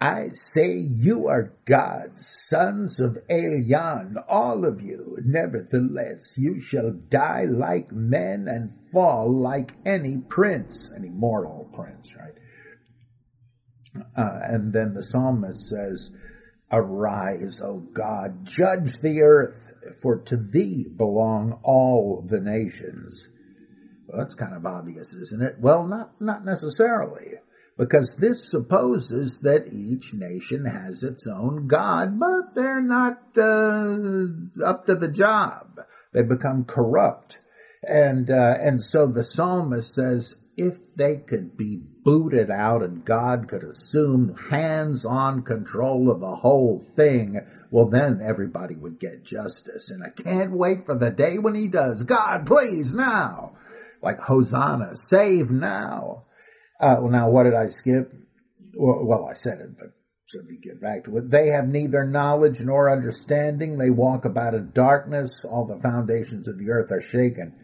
I 0.00 0.28
say 0.54 0.76
you 0.78 1.26
are 1.26 1.54
gods, 1.64 2.32
sons 2.46 3.00
of 3.00 3.18
Elyon, 3.28 4.14
all 4.28 4.64
of 4.64 4.80
you. 4.80 5.18
Nevertheless, 5.24 6.34
you 6.36 6.60
shall 6.60 6.92
die 6.92 7.46
like 7.48 7.90
men 7.90 8.46
and 8.48 8.70
fall 8.92 9.28
like 9.42 9.72
any 9.84 10.18
prince, 10.18 10.86
any 10.96 11.10
mortal 11.10 11.68
prince, 11.74 12.14
right? 12.14 12.34
Uh, 14.16 14.38
and 14.44 14.72
then 14.72 14.94
the 14.94 15.02
psalmist 15.02 15.68
says, 15.68 16.12
Arise, 16.70 17.60
O 17.64 17.80
God, 17.80 18.44
judge 18.44 18.98
the 19.02 19.22
earth, 19.22 19.64
for 20.00 20.20
to 20.22 20.36
thee 20.36 20.86
belong 20.96 21.58
all 21.64 22.24
the 22.28 22.40
nations. 22.40 23.24
Well, 24.06 24.18
that's 24.18 24.34
kind 24.34 24.54
of 24.54 24.64
obvious, 24.64 25.08
isn't 25.08 25.42
it? 25.42 25.56
Well, 25.58 25.88
not, 25.88 26.20
not 26.20 26.44
necessarily 26.44 27.34
because 27.78 28.16
this 28.18 28.48
supposes 28.50 29.38
that 29.42 29.72
each 29.72 30.12
nation 30.12 30.64
has 30.66 31.04
its 31.04 31.26
own 31.28 31.68
God, 31.68 32.18
but 32.18 32.54
they're 32.54 32.82
not 32.82 33.18
uh, 33.36 34.66
up 34.66 34.86
to 34.86 34.96
the 34.96 35.12
job. 35.12 35.80
They 36.12 36.24
become 36.24 36.64
corrupt. 36.64 37.38
And, 37.84 38.28
uh, 38.30 38.54
and 38.60 38.82
so 38.82 39.06
the 39.06 39.22
psalmist 39.22 39.94
says, 39.94 40.34
if 40.56 40.74
they 40.96 41.18
could 41.18 41.56
be 41.56 41.80
booted 42.04 42.50
out 42.50 42.82
and 42.82 43.04
God 43.04 43.46
could 43.46 43.62
assume 43.62 44.34
hands-on 44.50 45.42
control 45.42 46.10
of 46.10 46.20
the 46.20 46.34
whole 46.34 46.84
thing, 46.96 47.38
well 47.70 47.88
then 47.88 48.20
everybody 48.20 48.74
would 48.74 48.98
get 48.98 49.22
justice. 49.22 49.90
And 49.90 50.02
I 50.02 50.10
can't 50.10 50.50
wait 50.50 50.84
for 50.84 50.98
the 50.98 51.10
day 51.10 51.38
when 51.38 51.54
he 51.54 51.68
does. 51.68 52.02
God, 52.02 52.44
please 52.44 52.92
now! 52.92 53.52
Like 54.02 54.18
Hosanna, 54.18 54.96
save 54.96 55.48
now! 55.48 56.24
Uh, 56.80 56.96
well, 57.00 57.10
now 57.10 57.30
what 57.30 57.44
did 57.44 57.54
I 57.54 57.66
skip? 57.66 58.12
Well, 58.74 59.04
well, 59.04 59.28
I 59.28 59.34
said 59.34 59.60
it, 59.60 59.76
but 59.78 59.88
let 60.34 60.44
me 60.44 60.58
get 60.62 60.80
back 60.80 61.04
to 61.04 61.16
it. 61.16 61.30
They 61.30 61.48
have 61.48 61.66
neither 61.66 62.04
knowledge 62.04 62.60
nor 62.60 62.90
understanding. 62.90 63.78
They 63.78 63.90
walk 63.90 64.24
about 64.24 64.54
in 64.54 64.70
darkness. 64.72 65.40
All 65.44 65.66
the 65.66 65.80
foundations 65.80 66.46
of 66.48 66.58
the 66.58 66.70
earth 66.70 66.92
are 66.92 67.00
shaken. 67.00 67.54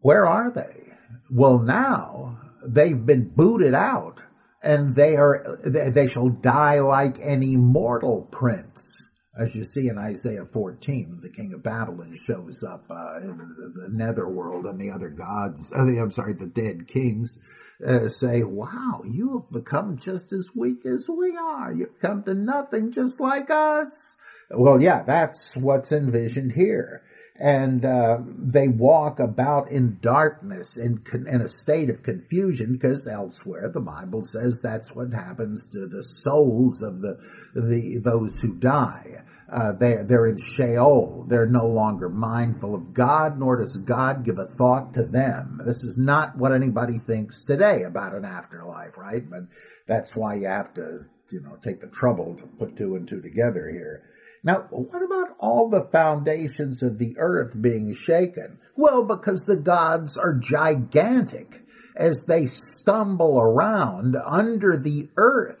Where 0.00 0.26
are 0.26 0.52
they? 0.52 0.92
Well, 1.32 1.60
now 1.60 2.38
they've 2.68 3.06
been 3.06 3.32
booted 3.34 3.74
out 3.74 4.22
and 4.62 4.94
they 4.94 5.16
are, 5.16 5.58
they 5.64 6.08
shall 6.08 6.28
die 6.28 6.80
like 6.80 7.16
any 7.22 7.56
mortal 7.56 8.28
prince 8.30 8.99
as 9.40 9.54
you 9.54 9.62
see 9.62 9.88
in 9.88 9.96
Isaiah 9.96 10.44
14, 10.44 11.18
the 11.22 11.30
king 11.30 11.54
of 11.54 11.62
Babylon 11.62 12.14
shows 12.28 12.62
up 12.62 12.84
uh, 12.90 13.20
in 13.22 13.38
the, 13.38 13.72
the 13.74 13.88
netherworld 13.90 14.66
and 14.66 14.78
the 14.78 14.90
other 14.90 15.08
gods, 15.08 15.66
uh, 15.74 15.80
I'm 15.80 16.10
sorry, 16.10 16.34
the 16.34 16.46
dead 16.46 16.86
kings 16.86 17.38
uh, 17.86 18.08
say, 18.08 18.42
wow, 18.42 19.02
you 19.04 19.38
have 19.38 19.50
become 19.50 19.96
just 19.96 20.32
as 20.34 20.50
weak 20.54 20.84
as 20.84 21.06
we 21.08 21.36
are. 21.36 21.72
You've 21.72 21.98
come 22.00 22.22
to 22.24 22.34
nothing 22.34 22.92
just 22.92 23.18
like 23.18 23.50
us. 23.50 24.18
Well, 24.50 24.82
yeah, 24.82 25.04
that's 25.06 25.54
what's 25.56 25.92
envisioned 25.92 26.52
here. 26.52 27.02
And 27.36 27.82
uh, 27.86 28.18
they 28.36 28.68
walk 28.68 29.18
about 29.18 29.70
in 29.70 29.98
darkness, 30.02 30.76
in, 30.76 31.02
in 31.26 31.40
a 31.40 31.48
state 31.48 31.88
of 31.88 32.02
confusion, 32.02 32.72
because 32.72 33.08
elsewhere 33.10 33.70
the 33.72 33.80
Bible 33.80 34.22
says 34.22 34.60
that's 34.62 34.88
what 34.92 35.14
happens 35.14 35.66
to 35.72 35.86
the 35.86 36.02
souls 36.02 36.82
of 36.82 37.00
the, 37.00 37.16
the 37.54 38.00
those 38.04 38.38
who 38.42 38.56
die. 38.56 39.24
Uh, 39.50 39.72
they're, 39.78 40.04
they're 40.04 40.26
in 40.26 40.38
Sheol. 40.38 41.26
They're 41.28 41.46
no 41.46 41.66
longer 41.66 42.08
mindful 42.08 42.74
of 42.74 42.94
God, 42.94 43.38
nor 43.38 43.58
does 43.58 43.76
God 43.76 44.24
give 44.24 44.38
a 44.38 44.46
thought 44.56 44.94
to 44.94 45.04
them. 45.04 45.60
This 45.64 45.82
is 45.82 45.94
not 45.96 46.36
what 46.36 46.52
anybody 46.52 46.98
thinks 46.98 47.44
today 47.44 47.82
about 47.82 48.14
an 48.14 48.24
afterlife, 48.24 48.96
right? 48.96 49.28
But 49.28 49.40
that's 49.88 50.14
why 50.14 50.34
you 50.36 50.46
have 50.46 50.72
to, 50.74 51.06
you 51.30 51.40
know, 51.42 51.56
take 51.62 51.80
the 51.80 51.88
trouble 51.88 52.36
to 52.36 52.46
put 52.46 52.76
two 52.76 52.94
and 52.94 53.08
two 53.08 53.20
together 53.20 53.68
here. 53.68 54.04
Now, 54.44 54.68
what 54.70 55.02
about 55.02 55.36
all 55.40 55.68
the 55.68 55.88
foundations 55.90 56.82
of 56.82 56.98
the 56.98 57.16
earth 57.18 57.60
being 57.60 57.94
shaken? 57.94 58.58
Well, 58.76 59.06
because 59.06 59.40
the 59.40 59.60
gods 59.60 60.16
are 60.16 60.38
gigantic 60.40 61.60
as 61.96 62.20
they 62.26 62.46
stumble 62.46 63.38
around 63.38 64.16
under 64.16 64.78
the 64.78 65.10
earth 65.16 65.59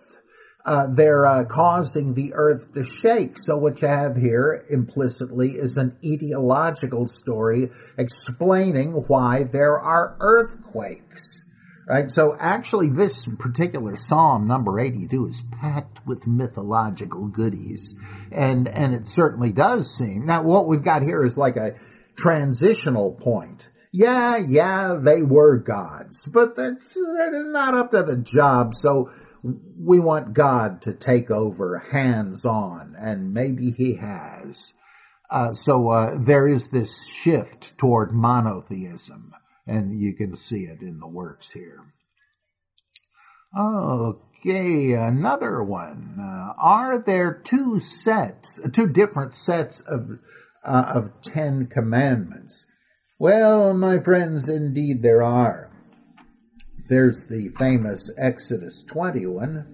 uh, 0.64 0.86
they're 0.94 1.26
uh, 1.26 1.44
causing 1.44 2.14
the 2.14 2.32
earth 2.34 2.72
to 2.72 2.84
shake. 2.84 3.32
So 3.36 3.56
what 3.56 3.80
you 3.80 3.88
have 3.88 4.16
here 4.16 4.64
implicitly 4.68 5.52
is 5.52 5.76
an 5.76 5.96
etiological 6.04 7.08
story 7.08 7.70
explaining 7.96 8.92
why 8.92 9.44
there 9.44 9.78
are 9.78 10.16
earthquakes. 10.20 11.22
Right? 11.88 12.08
So 12.08 12.36
actually 12.38 12.90
this 12.90 13.26
particular 13.38 13.96
Psalm 13.96 14.46
number 14.46 14.78
82 14.78 15.24
is 15.24 15.42
packed 15.60 16.06
with 16.06 16.26
mythological 16.26 17.28
goodies. 17.28 17.96
And, 18.30 18.68
and 18.68 18.94
it 18.94 19.02
certainly 19.06 19.52
does 19.52 19.96
seem. 19.96 20.26
Now 20.26 20.42
what 20.42 20.68
we've 20.68 20.84
got 20.84 21.02
here 21.02 21.24
is 21.24 21.36
like 21.36 21.56
a 21.56 21.74
transitional 22.16 23.14
point. 23.14 23.68
Yeah, 23.92 24.38
yeah, 24.46 25.00
they 25.02 25.22
were 25.22 25.58
gods, 25.58 26.24
but 26.32 26.54
they're, 26.54 26.78
they're 26.94 27.50
not 27.50 27.74
up 27.74 27.90
to 27.90 28.04
the 28.04 28.18
job. 28.18 28.72
So 28.74 29.10
we 29.42 30.00
want 30.00 30.34
God 30.34 30.82
to 30.82 30.92
take 30.92 31.30
over 31.30 31.78
hands 31.78 32.44
on, 32.44 32.94
and 32.98 33.32
maybe 33.32 33.70
He 33.70 33.96
has. 33.96 34.72
Uh, 35.30 35.52
so 35.52 35.88
uh, 35.88 36.16
there 36.18 36.48
is 36.48 36.70
this 36.70 37.06
shift 37.08 37.78
toward 37.78 38.12
monotheism, 38.12 39.32
and 39.66 39.98
you 39.98 40.14
can 40.16 40.34
see 40.34 40.64
it 40.64 40.82
in 40.82 40.98
the 40.98 41.08
works 41.08 41.52
here. 41.52 41.84
Okay, 43.56 44.92
another 44.92 45.62
one. 45.62 46.16
Uh, 46.20 46.52
are 46.60 47.02
there 47.02 47.40
two 47.44 47.78
sets, 47.78 48.60
two 48.72 48.88
different 48.88 49.34
sets 49.34 49.80
of 49.80 50.08
uh, 50.64 50.92
of 50.94 51.22
Ten 51.22 51.66
Commandments? 51.66 52.66
Well, 53.18 53.74
my 53.74 54.00
friends, 54.00 54.48
indeed 54.48 55.02
there 55.02 55.22
are. 55.22 55.69
There's 56.90 57.24
the 57.26 57.50
famous 57.56 58.04
Exodus 58.18 58.82
21, 58.82 59.64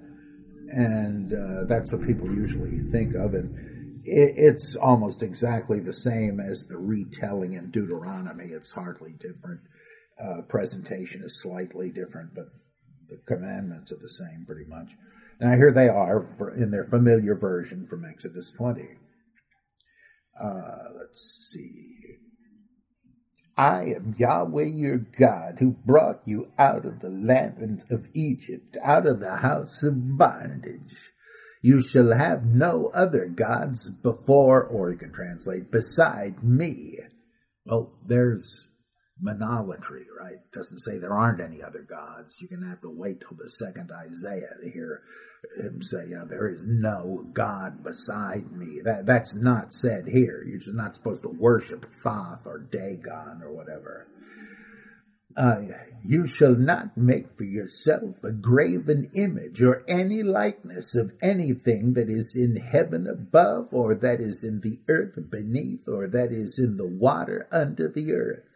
and 0.68 1.33
uh, 1.33 1.64
that's 1.64 1.90
what 1.90 2.07
people 2.07 2.29
usually 2.29 2.81
think 2.92 3.14
of, 3.14 3.33
and 3.33 4.05
it, 4.05 4.35
it's 4.37 4.76
almost 4.76 5.22
exactly 5.22 5.81
the 5.81 5.94
same 5.94 6.40
as 6.40 6.66
the 6.66 6.76
retelling 6.76 7.55
in 7.55 7.70
Deuteronomy. 7.70 8.44
It's 8.44 8.68
hardly 8.68 9.14
different. 9.18 9.62
Uh, 10.22 10.42
presentation 10.42 11.22
is 11.22 11.40
slightly 11.40 11.88
different, 11.88 12.35
but 12.35 12.48
the 13.09 13.16
commandments 13.26 13.92
are 13.92 13.98
the 13.98 14.09
same 14.09 14.44
pretty 14.44 14.66
much. 14.68 14.92
Now 15.40 15.57
here 15.57 15.72
they 15.72 15.88
are 15.88 16.52
in 16.55 16.70
their 16.70 16.85
familiar 16.85 17.35
version 17.35 17.87
from 17.87 18.05
Exodus 18.05 18.52
20. 18.59 18.83
Uh, 20.38 20.83
let's 20.94 21.50
see. 21.50 22.18
I 23.56 23.94
am 23.96 24.14
Yahweh 24.18 24.64
your 24.64 24.98
God 24.98 25.56
who 25.58 25.70
brought 25.70 26.20
you 26.26 26.52
out 26.58 26.84
of 26.84 27.00
the 27.00 27.08
land 27.08 27.84
of 27.90 28.06
Egypt, 28.12 28.76
out 28.82 29.06
of 29.06 29.20
the 29.20 29.34
house 29.34 29.82
of 29.82 30.18
bondage. 30.18 31.12
You 31.62 31.82
shall 31.82 32.12
have 32.12 32.44
no 32.44 32.90
other 32.94 33.28
gods 33.28 33.80
before, 34.02 34.64
or 34.64 34.90
you 34.90 34.98
can 34.98 35.12
translate, 35.12 35.70
beside 35.70 36.42
me. 36.44 36.98
Well, 37.64 37.92
there's 38.06 38.66
monolatry, 39.24 40.04
right? 40.20 40.36
Doesn't 40.52 40.80
say 40.80 40.98
there 40.98 41.14
aren't 41.14 41.40
any 41.40 41.62
other 41.62 41.82
gods. 41.82 42.36
You're 42.40 42.50
going 42.50 42.62
to 42.62 42.68
have 42.68 42.82
to 42.82 42.90
wait 42.94 43.20
till 43.20 43.36
the 43.38 43.50
second 43.56 43.90
Isaiah 43.90 44.54
to 44.62 44.70
hear 44.70 45.00
him 45.56 45.80
say, 45.82 46.09
you 46.09 46.16
know, 46.16 46.26
there 46.26 46.48
is 46.48 46.62
no 46.64 47.24
God 47.32 47.82
beside 47.82 48.50
me. 48.52 48.80
That, 48.85 49.06
that's 49.06 49.35
not 49.35 49.72
said 49.72 50.04
here. 50.06 50.42
You're 50.46 50.59
just 50.59 50.76
not 50.76 50.94
supposed 50.94 51.22
to 51.22 51.28
worship 51.28 51.85
Thoth 52.04 52.46
or 52.46 52.59
Dagon 52.59 53.42
or 53.42 53.52
whatever. 53.52 54.06
Uh, 55.37 55.61
you 56.02 56.26
shall 56.26 56.56
not 56.56 56.96
make 56.96 57.37
for 57.37 57.44
yourself 57.44 58.16
a 58.24 58.32
graven 58.32 59.11
image 59.14 59.61
or 59.61 59.85
any 59.87 60.22
likeness 60.22 60.94
of 60.96 61.12
anything 61.22 61.92
that 61.94 62.09
is 62.09 62.35
in 62.35 62.56
heaven 62.56 63.06
above 63.06 63.68
or 63.72 63.94
that 63.96 64.18
is 64.20 64.42
in 64.44 64.61
the 64.61 64.78
earth 64.88 65.18
beneath 65.30 65.87
or 65.88 66.09
that 66.09 66.28
is 66.30 66.59
in 66.59 66.78
the 66.78 66.88
water 66.88 67.46
under 67.52 67.92
the 67.94 68.14
earth. 68.14 68.48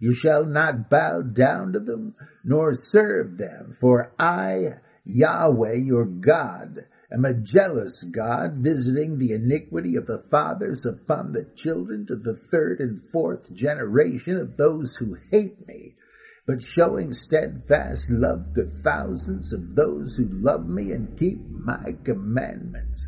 You 0.00 0.14
shall 0.14 0.46
not 0.46 0.88
bow 0.88 1.20
down 1.22 1.74
to 1.74 1.80
them 1.80 2.14
nor 2.44 2.72
serve 2.74 3.36
them, 3.36 3.76
for 3.78 4.12
I 4.18 4.80
Yahweh 5.04 5.74
your 5.74 6.06
God 6.06 6.86
am 7.12 7.24
a 7.24 7.34
jealous 7.34 8.02
God, 8.02 8.58
visiting 8.58 9.18
the 9.18 9.32
iniquity 9.32 9.96
of 9.96 10.06
the 10.06 10.22
fathers 10.30 10.84
upon 10.86 11.32
the 11.32 11.44
children 11.56 12.06
to 12.06 12.16
the 12.16 12.36
third 12.50 12.80
and 12.80 13.02
fourth 13.10 13.52
generation 13.52 14.36
of 14.36 14.56
those 14.56 14.94
who 14.98 15.16
hate 15.30 15.66
me, 15.66 15.96
but 16.46 16.62
showing 16.62 17.12
steadfast 17.12 18.06
love 18.10 18.54
to 18.54 18.64
thousands 18.84 19.52
of 19.52 19.74
those 19.74 20.14
who 20.14 20.24
love 20.24 20.68
me 20.68 20.92
and 20.92 21.18
keep 21.18 21.38
my 21.50 21.96
commandments. 22.04 23.02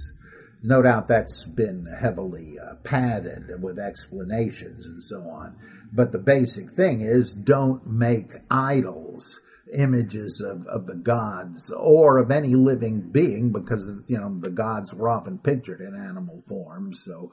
No 0.63 0.83
doubt 0.83 1.09
that's 1.09 1.43
been 1.49 1.87
heavily 1.87 2.59
uh, 2.59 2.77
padded 2.83 3.63
with 3.63 3.79
explanations 3.79 4.87
and 4.87 5.03
so 5.05 5.29
on. 5.29 5.57
But 5.93 6.11
the 6.11 6.19
basic 6.19 6.71
thing 6.73 7.03
is 7.03 7.35
don't 7.35 7.87
make 7.87 8.33
idols 8.51 9.35
images 9.73 10.43
of, 10.45 10.67
of 10.67 10.87
the 10.87 10.97
gods 10.97 11.71
or 11.75 12.19
of 12.19 12.31
any 12.31 12.55
living 12.55 13.11
being 13.11 13.53
because, 13.53 13.85
you 14.07 14.19
know, 14.19 14.39
the 14.41 14.51
gods 14.51 14.93
were 14.93 15.09
often 15.09 15.39
pictured 15.39 15.81
in 15.81 15.95
animal 15.95 16.43
forms. 16.49 17.03
So 17.05 17.33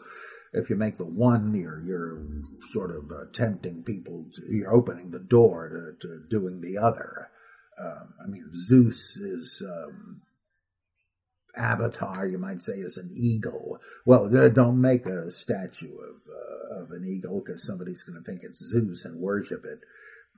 if 0.54 0.70
you 0.70 0.76
make 0.76 0.98
the 0.98 1.06
one, 1.06 1.54
you're, 1.54 1.82
you're 1.82 2.24
sort 2.72 2.92
of 2.92 3.12
uh, 3.12 3.26
tempting 3.34 3.84
people, 3.84 4.26
to, 4.34 4.42
you're 4.50 4.74
opening 4.74 5.12
the 5.12 5.20
door 5.20 5.96
to, 6.00 6.08
to 6.08 6.20
doing 6.30 6.62
the 6.62 6.78
other. 6.80 7.30
Um, 7.80 8.14
I 8.24 8.28
mean, 8.28 8.52
Zeus 8.54 9.08
is, 9.18 9.64
um, 9.66 10.22
avatar, 11.56 12.26
you 12.26 12.38
might 12.38 12.62
say, 12.62 12.74
is 12.78 12.98
an 12.98 13.12
eagle. 13.14 13.80
Well, 14.06 14.30
don't 14.54 14.80
make 14.80 15.06
a 15.06 15.32
statue 15.32 15.94
of, 15.94 16.16
uh, 16.30 16.84
of 16.84 16.92
an 16.92 17.06
eagle 17.06 17.42
because 17.44 17.66
somebody's 17.66 18.02
going 18.04 18.18
to 18.18 18.24
think 18.24 18.42
it's 18.44 18.60
Zeus 18.60 19.06
and 19.06 19.20
worship 19.20 19.66
it. 19.66 19.80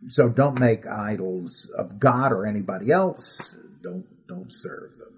So 0.10 0.30
don't 0.30 0.60
make 0.60 0.86
idols 0.86 1.70
of 1.78 2.00
God 2.00 2.32
or 2.32 2.46
anybody 2.46 2.92
else. 2.92 3.38
Don't, 3.82 4.06
don't 4.28 4.52
serve 4.52 4.98
them. 4.98 5.14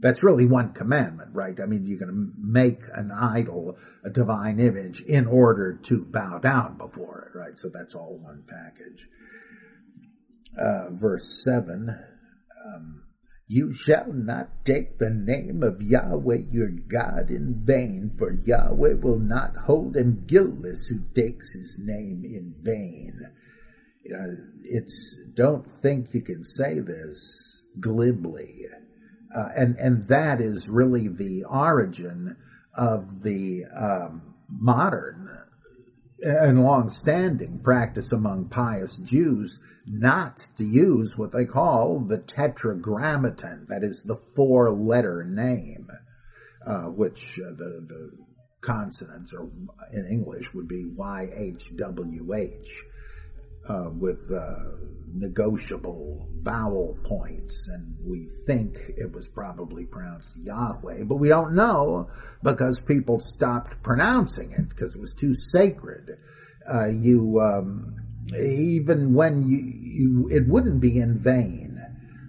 That's 0.00 0.22
really 0.22 0.46
one 0.46 0.74
commandment, 0.74 1.30
right? 1.32 1.58
I 1.60 1.66
mean, 1.66 1.84
you're 1.84 1.98
going 1.98 2.14
to 2.14 2.32
make 2.38 2.82
an 2.94 3.10
idol, 3.10 3.76
a 4.04 4.10
divine 4.10 4.60
image, 4.60 5.00
in 5.00 5.26
order 5.26 5.80
to 5.84 6.04
bow 6.04 6.38
down 6.38 6.78
before 6.78 7.30
it, 7.32 7.36
right? 7.36 7.58
So 7.58 7.68
that's 7.68 7.94
all 7.94 8.16
one 8.18 8.44
package. 8.46 9.08
Uh, 10.56 10.90
verse 10.92 11.42
7, 11.44 11.88
um, 12.64 13.02
you 13.48 13.72
shall 13.74 14.12
not 14.12 14.64
take 14.64 14.98
the 14.98 15.10
name 15.10 15.62
of 15.62 15.82
Yahweh 15.82 16.42
your 16.50 16.70
God 16.70 17.30
in 17.30 17.62
vain, 17.64 18.12
for 18.18 18.32
Yahweh 18.32 18.94
will 19.02 19.18
not 19.18 19.56
hold 19.56 19.96
him 19.96 20.24
guiltless 20.26 20.86
who 20.88 21.00
takes 21.14 21.50
his 21.52 21.80
name 21.82 22.24
in 22.24 22.54
vain 22.62 23.20
you 24.04 24.12
know, 24.12 24.36
it's 24.64 25.18
don't 25.34 25.64
think 25.82 26.08
you 26.12 26.22
can 26.22 26.42
say 26.44 26.80
this 26.80 27.64
glibly, 27.78 28.66
uh, 29.34 29.48
and 29.54 29.76
and 29.76 30.08
that 30.08 30.40
is 30.40 30.66
really 30.68 31.08
the 31.08 31.44
origin 31.48 32.36
of 32.76 33.22
the 33.22 33.64
um, 33.76 34.34
modern 34.48 35.28
and 36.20 36.62
long-standing 36.62 37.60
practice 37.62 38.08
among 38.12 38.48
pious 38.48 38.96
Jews 38.96 39.60
not 39.86 40.38
to 40.56 40.64
use 40.64 41.14
what 41.16 41.32
they 41.32 41.44
call 41.44 42.00
the 42.00 42.18
tetragrammaton, 42.18 43.66
that 43.68 43.84
is 43.84 44.02
the 44.02 44.18
four-letter 44.36 45.24
name, 45.28 45.88
uh, 46.66 46.86
which 46.86 47.38
uh, 47.38 47.50
the, 47.50 47.86
the 47.86 48.10
consonants 48.60 49.32
or 49.32 49.48
in 49.92 50.06
English 50.10 50.52
would 50.52 50.66
be 50.68 50.84
YHWH 50.86 52.68
uh, 53.68 53.90
with 53.90 54.30
uh, 54.30 54.54
negotiable 55.12 56.28
vowel 56.42 56.96
points, 57.04 57.68
and 57.68 57.96
we 58.04 58.28
think 58.46 58.76
it 58.96 59.12
was 59.12 59.26
probably 59.26 59.86
pronounced 59.86 60.36
Yahweh, 60.36 61.04
but 61.04 61.16
we 61.16 61.28
don't 61.28 61.54
know 61.54 62.08
because 62.42 62.80
people 62.80 63.18
stopped 63.18 63.82
pronouncing 63.82 64.52
it 64.52 64.68
because 64.68 64.94
it 64.94 65.00
was 65.00 65.14
too 65.14 65.32
sacred. 65.32 66.18
Uh, 66.70 66.86
you 66.88 67.40
um, 67.40 67.96
even 68.32 69.14
when 69.14 69.48
you, 69.48 69.58
you 69.58 70.28
it 70.30 70.46
wouldn't 70.46 70.80
be 70.80 70.98
in 70.98 71.18
vain 71.18 71.78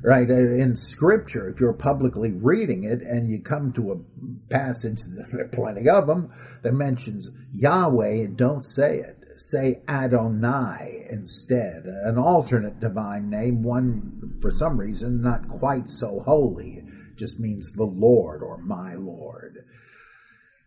right? 0.02 0.30
Uh, 0.30 0.34
in 0.34 0.76
scripture, 0.76 1.50
if 1.50 1.60
you're 1.60 1.74
publicly 1.74 2.32
reading 2.32 2.86
it 2.86 3.02
and 3.02 3.30
you 3.30 3.42
come 3.42 3.74
to 3.74 3.92
a 3.92 4.50
passage, 4.50 5.02
there 5.06 5.42
are 5.42 5.50
plenty 5.50 5.90
of 5.90 6.08
them, 6.08 6.32
that 6.64 6.74
mentions 6.74 7.28
Yahweh, 7.52 8.28
don't 8.36 8.64
say 8.64 9.00
it 9.00 9.19
say 9.40 9.82
Adonai 9.88 11.08
instead, 11.10 11.86
an 11.86 12.18
alternate 12.18 12.80
divine 12.80 13.30
name, 13.30 13.64
one 13.64 14.40
for 14.42 14.52
some 14.52 14.80
reason 14.80 15.22
not 15.22 15.48
quite 15.48 15.90
so 15.90 16.20
holy, 16.20 16.84
just 17.18 17.40
means 17.40 17.72
the 17.74 17.86
Lord 17.86 18.42
or 18.44 18.58
my 18.58 18.94
Lord. 18.96 19.58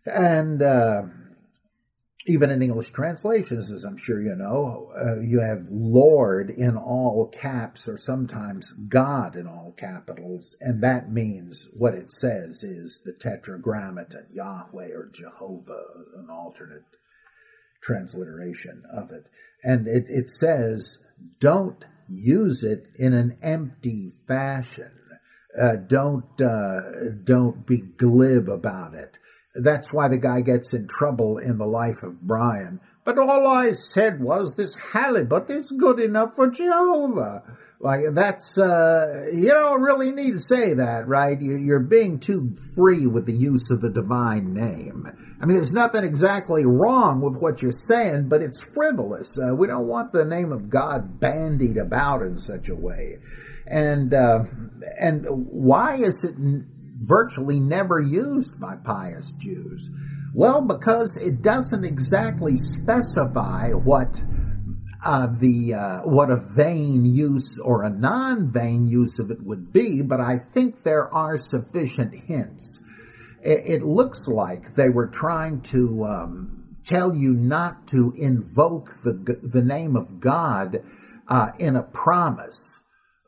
And 0.05 0.63
uh, 0.63 1.03
even 2.27 2.51
in 2.51 2.63
English 2.63 2.93
translations, 2.93 3.71
as 3.73 3.85
I'm 3.85 3.97
sure 3.97 4.23
you 4.23 4.37
know, 4.37 4.93
uh, 4.95 5.21
you 5.21 5.41
have 5.41 5.67
Lord 5.71 6.51
in 6.51 6.77
all 6.77 7.29
caps 7.29 7.85
or 7.89 7.97
sometimes 7.97 8.67
God 8.89 9.37
in 9.37 9.47
all 9.47 9.75
capitals, 9.77 10.55
and 10.61 10.83
that 10.83 11.11
means 11.11 11.59
what 11.77 11.95
it 11.95 12.13
says 12.13 12.61
is 12.63 13.03
the 13.05 13.13
tetragrammaton, 13.13 14.29
Yahweh 14.33 14.91
or 14.95 15.09
Jehovah, 15.13 15.85
an 16.17 16.29
alternate 16.31 16.85
transliteration 17.83 18.83
of 18.93 19.11
it. 19.11 19.29
And 19.63 19.87
it, 19.87 20.05
it 20.09 20.29
says, 20.29 20.95
don't 21.41 21.85
use 22.09 22.63
it 22.63 22.87
in 22.97 23.13
an 23.13 23.39
empty 23.43 24.13
fashion. 24.27 24.93
Uh, 25.61 25.77
don't, 25.87 26.41
uh, 26.41 26.81
don't 27.25 27.67
be 27.67 27.83
glib 27.83 28.49
about 28.49 28.95
it. 28.95 29.19
That's 29.55 29.89
why 29.93 30.09
the 30.09 30.19
guy 30.19 30.41
gets 30.41 30.71
in 30.73 30.89
trouble 30.89 31.39
in 31.39 31.59
the 31.59 31.67
life 31.67 32.03
of 32.03 32.21
Brian. 32.23 32.81
But 33.05 33.19
all 33.19 33.47
I 33.49 33.73
said 33.95 34.21
was 34.21 34.55
this 34.55 34.77
halibut 34.77 35.51
is 35.51 35.69
good 35.77 35.99
enough 35.99 36.37
for 36.37 36.51
Jehovah. 36.51 37.43
Like 37.81 38.05
that's 38.15 38.57
uh, 38.57 39.25
you 39.35 39.49
don't 39.49 39.83
really 39.83 40.13
need 40.13 40.33
to 40.33 40.39
say 40.39 40.75
that, 40.75 41.09
right? 41.09 41.37
You're 41.41 41.81
being 41.81 42.21
too 42.21 42.55
free 42.77 43.09
with 43.09 43.27
the 43.27 43.33
use 43.33 43.71
of 43.73 43.81
the 43.81 43.91
divine 43.91 44.55
name. 44.55 45.05
I 45.41 45.47
mean, 45.47 45.57
there's 45.57 45.73
nothing 45.73 46.05
exactly 46.05 46.65
wrong 46.65 47.21
with 47.21 47.43
what 47.43 47.61
you're 47.61 47.73
saying, 47.73 48.29
but 48.29 48.41
it's 48.41 48.59
frivolous. 48.73 49.37
Uh, 49.37 49.57
we 49.57 49.67
don't 49.67 49.89
want 49.89 50.13
the 50.13 50.25
name 50.25 50.53
of 50.53 50.71
God 50.71 51.19
bandied 51.19 51.77
about 51.77 52.23
in 52.23 52.39
such 52.39 52.69
a 52.69 52.77
way. 52.77 53.19
And 53.67 54.15
uh, 54.15 54.45
and 55.01 55.27
why 55.29 55.97
is 55.97 56.23
it 56.23 56.37
virtually 57.01 57.59
never 57.59 57.99
used 57.99 58.61
by 58.61 58.77
pious 58.77 59.33
Jews? 59.33 59.91
Well, 60.35 60.67
because 60.67 61.19
it 61.21 61.43
doesn't 61.43 61.85
exactly 61.85 62.57
specify 62.57 63.73
what 63.73 64.23
uh, 65.05 65.27
the 65.39 65.75
uh, 65.75 66.01
what 66.05 66.31
a 66.31 66.37
vain 66.55 67.05
use 67.05 67.59
or 67.63 67.83
a 67.83 67.91
non-vain 67.91 68.87
use 68.87 69.15
of 69.19 69.31
it 69.31 69.43
would 69.43 69.73
be, 69.73 70.01
but 70.01 70.21
I 70.21 70.39
think 70.55 70.83
there 70.83 71.13
are 71.13 71.37
sufficient 71.37 72.15
hints. 72.15 72.81
It, 73.43 73.81
it 73.81 73.83
looks 73.83 74.27
like 74.27 74.75
they 74.75 74.89
were 74.89 75.09
trying 75.09 75.63
to 75.73 76.05
um, 76.05 76.77
tell 76.85 77.15
you 77.15 77.35
not 77.35 77.89
to 77.89 78.13
invoke 78.17 78.89
the 79.05 79.39
the 79.43 79.63
name 79.63 79.97
of 79.97 80.19
God 80.19 80.79
uh, 81.29 81.49
in 81.59 81.77
a 81.77 81.83
promise, 81.83 82.73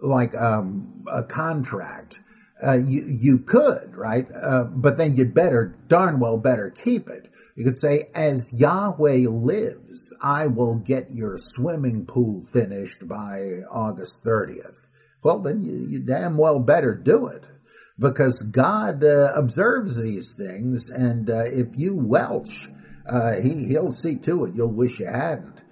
like 0.00 0.34
um, 0.34 1.04
a 1.12 1.24
contract. 1.24 2.16
Uh, 2.64 2.78
you 2.78 3.04
you 3.06 3.38
could 3.40 3.94
right, 3.94 4.26
uh, 4.34 4.64
but 4.64 4.96
then 4.96 5.16
you'd 5.16 5.34
better 5.34 5.76
darn 5.88 6.18
well 6.18 6.38
better 6.38 6.70
keep 6.70 7.08
it. 7.08 7.28
You 7.56 7.64
could 7.64 7.78
say, 7.78 8.08
as 8.14 8.48
Yahweh 8.52 9.28
lives, 9.28 10.12
I 10.20 10.46
will 10.48 10.78
get 10.78 11.10
your 11.10 11.36
swimming 11.38 12.06
pool 12.06 12.42
finished 12.52 13.06
by 13.06 13.62
August 13.70 14.24
30th. 14.24 14.80
Well, 15.22 15.40
then 15.40 15.62
you, 15.62 15.86
you 15.88 16.00
damn 16.00 16.36
well 16.36 16.58
better 16.58 16.94
do 16.94 17.28
it 17.28 17.46
because 17.98 18.40
God 18.50 19.04
uh, 19.04 19.32
observes 19.36 19.94
these 19.94 20.32
things, 20.36 20.88
and 20.90 21.30
uh, 21.30 21.44
if 21.44 21.68
you 21.76 21.96
welch, 21.96 22.66
uh, 23.08 23.34
he 23.40 23.66
he'll 23.66 23.92
see 23.92 24.16
to 24.16 24.46
it. 24.46 24.54
You'll 24.54 24.74
wish 24.74 24.98
you 25.00 25.06
hadn't. 25.06 25.62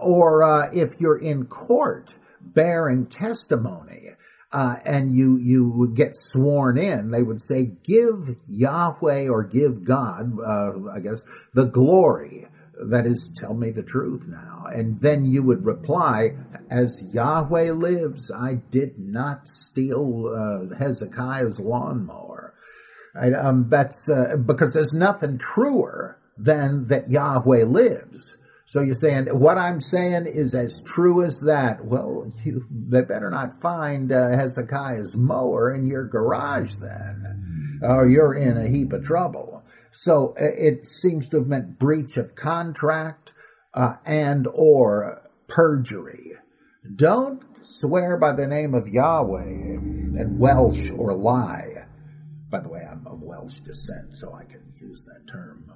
Or 0.00 0.68
if 0.72 1.00
you're 1.00 1.18
in 1.18 1.46
court 1.46 2.14
bearing 2.40 3.06
testimony. 3.06 4.10
Uh, 4.54 4.76
and 4.84 5.16
you 5.16 5.36
you 5.36 5.68
would 5.68 5.96
get 5.96 6.12
sworn 6.14 6.78
in, 6.78 7.10
they 7.10 7.24
would 7.24 7.40
say, 7.40 7.72
"Give 7.82 8.36
Yahweh 8.46 9.26
or 9.28 9.42
give 9.42 9.82
God, 9.84 10.38
I 10.94 11.00
guess, 11.00 11.22
the 11.52 11.64
glory." 11.64 12.46
That 12.90 13.06
is, 13.06 13.32
tell 13.40 13.54
me 13.54 13.70
the 13.70 13.82
truth 13.82 14.26
now. 14.28 14.64
And 14.66 15.00
then 15.00 15.24
you 15.24 15.42
would 15.42 15.64
reply, 15.64 16.36
as 16.70 16.92
Yahweh 17.12 17.72
lives, 17.72 18.28
I 18.36 18.54
did 18.70 18.98
not 18.98 19.48
steal 19.48 20.26
uh, 20.26 20.74
Hezekiah's 20.76 21.60
lawnmower. 21.60 22.54
Um, 23.16 23.68
that's 23.68 24.06
uh, 24.08 24.36
because 24.36 24.72
there's 24.72 24.92
nothing 24.92 25.38
truer 25.38 26.20
than 26.36 26.88
that 26.88 27.10
Yahweh 27.10 27.64
lives. 27.64 28.33
So 28.74 28.80
you're 28.80 28.96
saying 29.00 29.26
what 29.28 29.56
I'm 29.56 29.78
saying 29.78 30.26
is 30.26 30.52
as 30.56 30.82
true 30.84 31.22
as 31.22 31.36
that. 31.46 31.84
Well, 31.84 32.26
you, 32.44 32.66
they 32.68 33.02
better 33.02 33.30
not 33.30 33.62
find 33.62 34.10
uh, 34.10 34.30
Hezekiah's 34.30 35.14
mower 35.14 35.72
in 35.72 35.86
your 35.86 36.08
garage 36.08 36.74
then, 36.80 37.80
or 37.84 38.08
you're 38.08 38.34
in 38.34 38.56
a 38.56 38.66
heap 38.66 38.92
of 38.92 39.04
trouble. 39.04 39.62
So 39.92 40.34
uh, 40.36 40.42
it 40.58 40.90
seems 40.90 41.28
to 41.28 41.36
have 41.38 41.46
meant 41.46 41.78
breach 41.78 42.16
of 42.16 42.34
contract 42.34 43.32
uh, 43.74 43.94
and 44.06 44.48
or 44.52 45.22
perjury. 45.46 46.32
Don't 46.96 47.44
swear 47.60 48.18
by 48.18 48.32
the 48.32 48.48
name 48.48 48.74
of 48.74 48.88
Yahweh 48.88 49.76
and 49.76 50.40
Welsh 50.40 50.90
or 50.98 51.14
lie. 51.14 51.86
By 52.50 52.58
the 52.58 52.70
way, 52.70 52.80
I'm 52.90 53.06
of 53.06 53.22
Welsh 53.22 53.60
descent, 53.60 54.16
so 54.16 54.34
I 54.34 54.46
can 54.46 54.72
use 54.80 55.02
that 55.02 55.30
term 55.30 55.70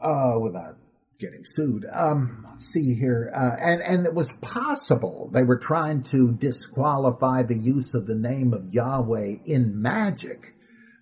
uh, 0.00 0.06
uh, 0.06 0.38
without 0.40 0.76
getting 1.18 1.44
sued. 1.44 1.84
Um, 1.92 2.46
see 2.58 2.94
here, 2.94 3.30
uh, 3.34 3.56
and 3.60 3.82
and 3.82 4.06
it 4.06 4.14
was 4.14 4.28
possible 4.40 5.30
they 5.32 5.42
were 5.42 5.58
trying 5.58 6.02
to 6.10 6.32
disqualify 6.32 7.44
the 7.44 7.58
use 7.58 7.92
of 7.94 8.06
the 8.06 8.16
name 8.16 8.52
of 8.52 8.72
Yahweh 8.72 9.36
in 9.46 9.80
magic 9.80 10.54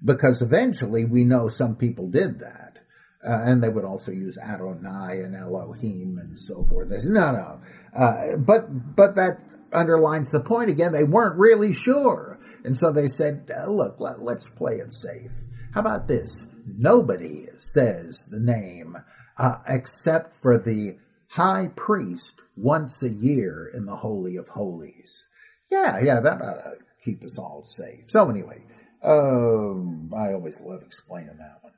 because 0.05 0.41
eventually 0.41 1.05
we 1.05 1.25
know 1.25 1.49
some 1.49 1.77
people 1.77 2.09
did 2.09 2.41
that. 2.41 2.81
Uh, 3.25 3.39
and 3.45 3.63
they 3.63 3.69
would 3.69 3.85
also 3.85 4.11
use 4.11 4.37
Adonai 4.37 5.21
and 5.23 5.37
Elohim 5.37 6.19
and 6.19 6.37
so 6.37 6.65
forth. 6.65 6.89
They 6.91 6.99
said, 6.99 7.13
no, 7.13 7.31
no. 7.31 7.61
Uh, 7.95 8.37
but, 8.37 8.63
but 8.97 9.15
that 9.15 9.45
underlines 9.73 10.31
the 10.31 10.43
point 10.43 10.71
again. 10.71 10.91
They 10.91 11.05
weren't 11.05 11.39
really 11.39 11.73
sure. 11.73 12.41
And 12.65 12.77
so 12.77 12.91
they 12.91 13.07
said, 13.07 13.49
uh, 13.57 13.71
look, 13.71 14.01
let, 14.01 14.21
let's 14.21 14.49
play 14.49 14.75
it 14.75 14.93
safe. 14.93 15.31
How 15.73 15.83
about 15.83 16.09
this? 16.09 16.35
Nobody 16.67 17.47
says 17.59 18.19
the 18.29 18.41
name, 18.41 18.97
uh, 19.39 19.57
except 19.69 20.41
for 20.43 20.59
the 20.59 20.97
high 21.29 21.69
priest 21.75 22.43
once 22.57 23.03
a 23.03 23.11
year 23.11 23.71
in 23.73 23.87
the 23.87 23.97
Holy 23.97 24.37
of 24.37 24.49
Holies. 24.49 25.25
Yeah, 25.71 25.99
yeah, 26.03 26.21
that 26.21 26.43
ought 26.43 26.63
to 26.65 26.77
keep 27.05 27.25
us 27.25 27.39
all 27.39 27.63
safe. 27.63 28.05
So 28.09 28.29
anyway, 28.29 28.63
um, 29.03 30.11
I 30.15 30.35
always 30.35 30.61
love 30.61 30.83
explaining 30.85 31.39
that 31.39 31.59
one. 31.63 31.73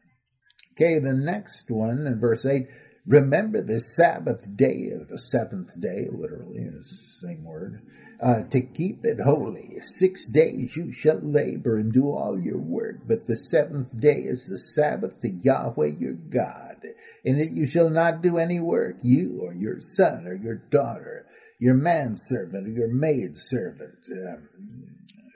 Okay, 0.73 0.99
the 0.99 1.15
next 1.15 1.67
one 1.69 2.07
in 2.07 2.19
verse 2.19 2.45
8. 2.45 2.67
Remember 3.07 3.61
the 3.61 3.81
Sabbath 3.81 4.41
day 4.57 4.89
the 4.89 5.19
seventh 5.19 5.79
day, 5.79 6.09
literally, 6.11 6.57
is 6.57 6.89
the 7.21 7.29
same 7.29 7.45
word, 7.45 7.83
uh, 8.19 8.45
to 8.51 8.63
keep 8.63 9.05
it 9.05 9.21
holy. 9.23 9.79
Six 9.81 10.25
days 10.25 10.75
you 10.75 10.91
shall 10.91 11.21
labor 11.21 11.77
and 11.77 11.93
do 11.93 12.07
all 12.07 12.41
your 12.41 12.59
work, 12.59 13.01
but 13.07 13.27
the 13.27 13.37
seventh 13.37 13.99
day 14.01 14.23
is 14.25 14.45
the 14.45 14.59
Sabbath 14.59 15.21
to 15.21 15.29
Yahweh 15.29 15.99
your 15.99 16.15
God. 16.15 16.77
In 17.25 17.39
it 17.39 17.53
you 17.53 17.67
shall 17.67 17.91
not 17.91 18.23
do 18.23 18.39
any 18.39 18.61
work, 18.61 18.97
you 19.03 19.41
or 19.43 19.55
your 19.55 19.81
son 19.81 20.27
or 20.27 20.35
your 20.35 20.63
daughter, 20.71 21.27
your 21.59 21.75
manservant 21.75 22.67
or 22.67 22.71
your 22.71 22.89
maidservant, 22.89 23.99
um, 24.31 24.49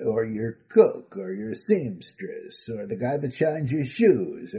or 0.04 0.24
your 0.24 0.58
cook, 0.68 1.16
or 1.16 1.32
your 1.32 1.54
seamstress, 1.54 2.68
or 2.68 2.86
the 2.86 2.96
guy 2.96 3.16
that 3.16 3.32
shines 3.32 3.72
your 3.72 3.84
shoes, 3.84 4.54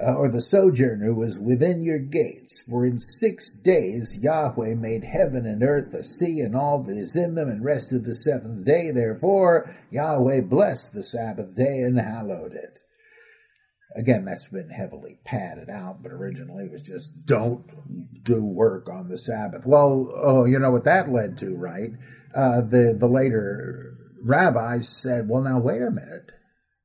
uh, 0.00 0.14
or 0.14 0.30
the 0.30 0.40
sojourner 0.40 1.06
who 1.06 1.14
was 1.14 1.38
within 1.38 1.82
your 1.82 1.98
gates. 1.98 2.54
For 2.68 2.86
in 2.86 2.98
six 2.98 3.52
days 3.54 4.16
Yahweh 4.20 4.74
made 4.76 5.04
heaven 5.04 5.46
and 5.46 5.62
earth, 5.62 5.92
the 5.92 6.02
sea, 6.02 6.40
and 6.40 6.56
all 6.56 6.84
that 6.84 6.96
is 6.96 7.14
in 7.16 7.34
them, 7.34 7.48
and 7.48 7.64
rested 7.64 8.04
the 8.04 8.14
seventh 8.14 8.64
day. 8.64 8.90
Therefore 8.92 9.70
Yahweh 9.90 10.42
blessed 10.42 10.92
the 10.92 11.02
Sabbath 11.02 11.54
day 11.56 11.82
and 11.84 11.98
hallowed 11.98 12.52
it. 12.52 12.78
Again, 13.96 14.24
that's 14.24 14.46
been 14.48 14.70
heavily 14.70 15.18
padded 15.24 15.68
out, 15.68 16.00
but 16.00 16.12
originally 16.12 16.66
it 16.66 16.70
was 16.70 16.82
just 16.82 17.10
don't 17.26 17.64
do 18.22 18.44
work 18.44 18.88
on 18.88 19.08
the 19.08 19.18
Sabbath. 19.18 19.64
Well, 19.66 20.12
oh, 20.14 20.44
you 20.44 20.60
know 20.60 20.70
what 20.70 20.84
that 20.84 21.10
led 21.10 21.38
to, 21.38 21.56
right? 21.56 21.90
Uh, 22.32 22.60
the 22.60 22.96
the 22.96 23.08
later 23.08 23.96
rabbis 24.22 25.00
said, 25.02 25.28
well, 25.28 25.42
now 25.42 25.60
wait 25.60 25.82
a 25.82 25.90
minute. 25.90 26.30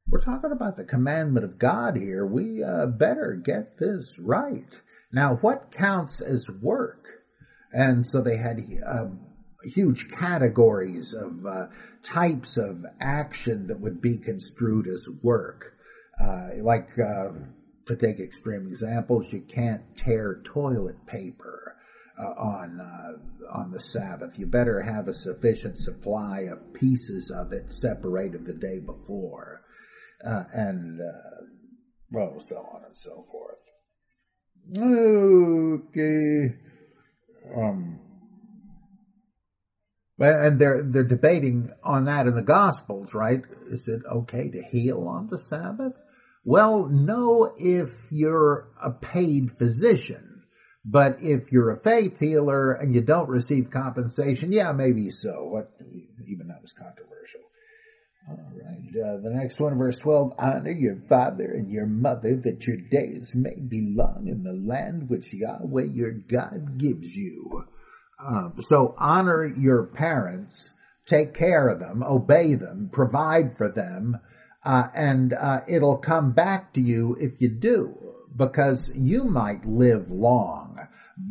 We're 0.07 0.21
talking 0.21 0.51
about 0.51 0.75
the 0.75 0.85
commandment 0.85 1.45
of 1.45 1.57
God 1.57 1.97
here. 1.97 2.25
We 2.25 2.63
uh, 2.63 2.87
better 2.87 3.41
get 3.43 3.77
this 3.79 4.17
right. 4.19 4.69
Now, 5.11 5.35
what 5.35 5.71
counts 5.71 6.21
as 6.21 6.47
work? 6.61 7.07
And 7.71 8.05
so 8.05 8.21
they 8.21 8.37
had 8.37 8.59
uh, 8.87 9.05
huge 9.73 10.07
categories 10.09 11.15
of 11.15 11.45
uh, 11.45 11.67
types 12.03 12.57
of 12.57 12.85
action 13.01 13.67
that 13.67 13.79
would 13.79 13.99
be 14.01 14.17
construed 14.17 14.87
as 14.87 15.07
work. 15.23 15.73
Uh, 16.21 16.63
like, 16.63 16.89
uh, 16.99 17.29
to 17.87 17.95
take 17.95 18.19
extreme 18.19 18.67
examples, 18.67 19.31
you 19.31 19.41
can't 19.41 19.97
tear 19.97 20.41
toilet 20.43 21.05
paper 21.07 21.74
uh, 22.17 22.23
on 22.23 22.79
uh, 22.79 23.57
on 23.57 23.71
the 23.71 23.79
Sabbath. 23.79 24.37
You 24.37 24.47
better 24.47 24.81
have 24.81 25.07
a 25.07 25.13
sufficient 25.13 25.77
supply 25.77 26.47
of 26.51 26.73
pieces 26.73 27.31
of 27.35 27.51
it 27.51 27.71
separated 27.71 28.45
the 28.45 28.53
day 28.53 28.79
before, 28.79 29.61
uh, 30.25 30.43
and 30.53 30.99
uh, 31.01 31.45
well, 32.11 32.39
so 32.39 32.55
on 32.57 32.85
and 32.85 32.97
so 32.97 33.25
forth. 33.31 33.59
Okay. 34.77 36.55
Um, 37.55 37.99
and 40.17 40.59
they're 40.59 40.83
they're 40.83 41.03
debating 41.03 41.69
on 41.83 42.05
that 42.05 42.27
in 42.27 42.35
the 42.35 42.41
Gospels, 42.41 43.13
right? 43.13 43.41
Is 43.69 43.87
it 43.87 44.01
okay 44.09 44.49
to 44.49 44.63
heal 44.71 45.07
on 45.07 45.27
the 45.27 45.37
Sabbath? 45.37 45.93
Well, 46.43 46.87
no, 46.89 47.51
if 47.57 47.89
you're 48.11 48.69
a 48.81 48.91
paid 48.91 49.51
physician. 49.57 50.34
But 50.85 51.17
if 51.23 51.51
you're 51.51 51.71
a 51.71 51.79
faith 51.79 52.19
healer 52.19 52.73
and 52.73 52.93
you 52.93 53.01
don't 53.01 53.27
receive 53.27 53.71
compensation, 53.71 54.51
yeah, 54.51 54.71
maybe 54.71 55.09
so. 55.09 55.45
What, 55.45 55.71
even 56.27 56.47
that 56.49 56.61
was 56.61 56.73
controversial. 56.73 57.41
All 58.29 58.37
right. 58.53 58.77
Uh, 58.89 59.17
the 59.21 59.31
next 59.33 59.59
one, 59.59 59.77
verse 59.77 59.97
12, 59.97 60.33
honor 60.37 60.71
your 60.71 60.97
father 61.09 61.45
and 61.45 61.71
your 61.71 61.87
mother 61.87 62.35
that 62.43 62.65
your 62.67 62.77
days 62.77 63.31
may 63.33 63.55
be 63.55 63.95
long 63.95 64.27
in 64.27 64.43
the 64.43 64.53
land 64.53 65.09
which 65.09 65.25
Yahweh 65.33 65.87
your 65.91 66.11
God 66.11 66.77
gives 66.77 67.15
you. 67.15 67.63
Um, 68.23 68.55
so 68.59 68.93
honor 68.97 69.45
your 69.45 69.87
parents, 69.87 70.69
take 71.07 71.33
care 71.33 71.67
of 71.67 71.79
them, 71.79 72.03
obey 72.03 72.53
them, 72.53 72.89
provide 72.91 73.57
for 73.57 73.71
them, 73.71 74.17
uh, 74.63 74.87
and 74.95 75.33
uh, 75.33 75.61
it'll 75.67 75.97
come 75.97 76.31
back 76.33 76.73
to 76.73 76.81
you 76.81 77.17
if 77.19 77.41
you 77.41 77.49
do 77.49 78.04
because 78.35 78.91
you 78.95 79.25
might 79.25 79.65
live 79.65 80.09
long 80.09 80.77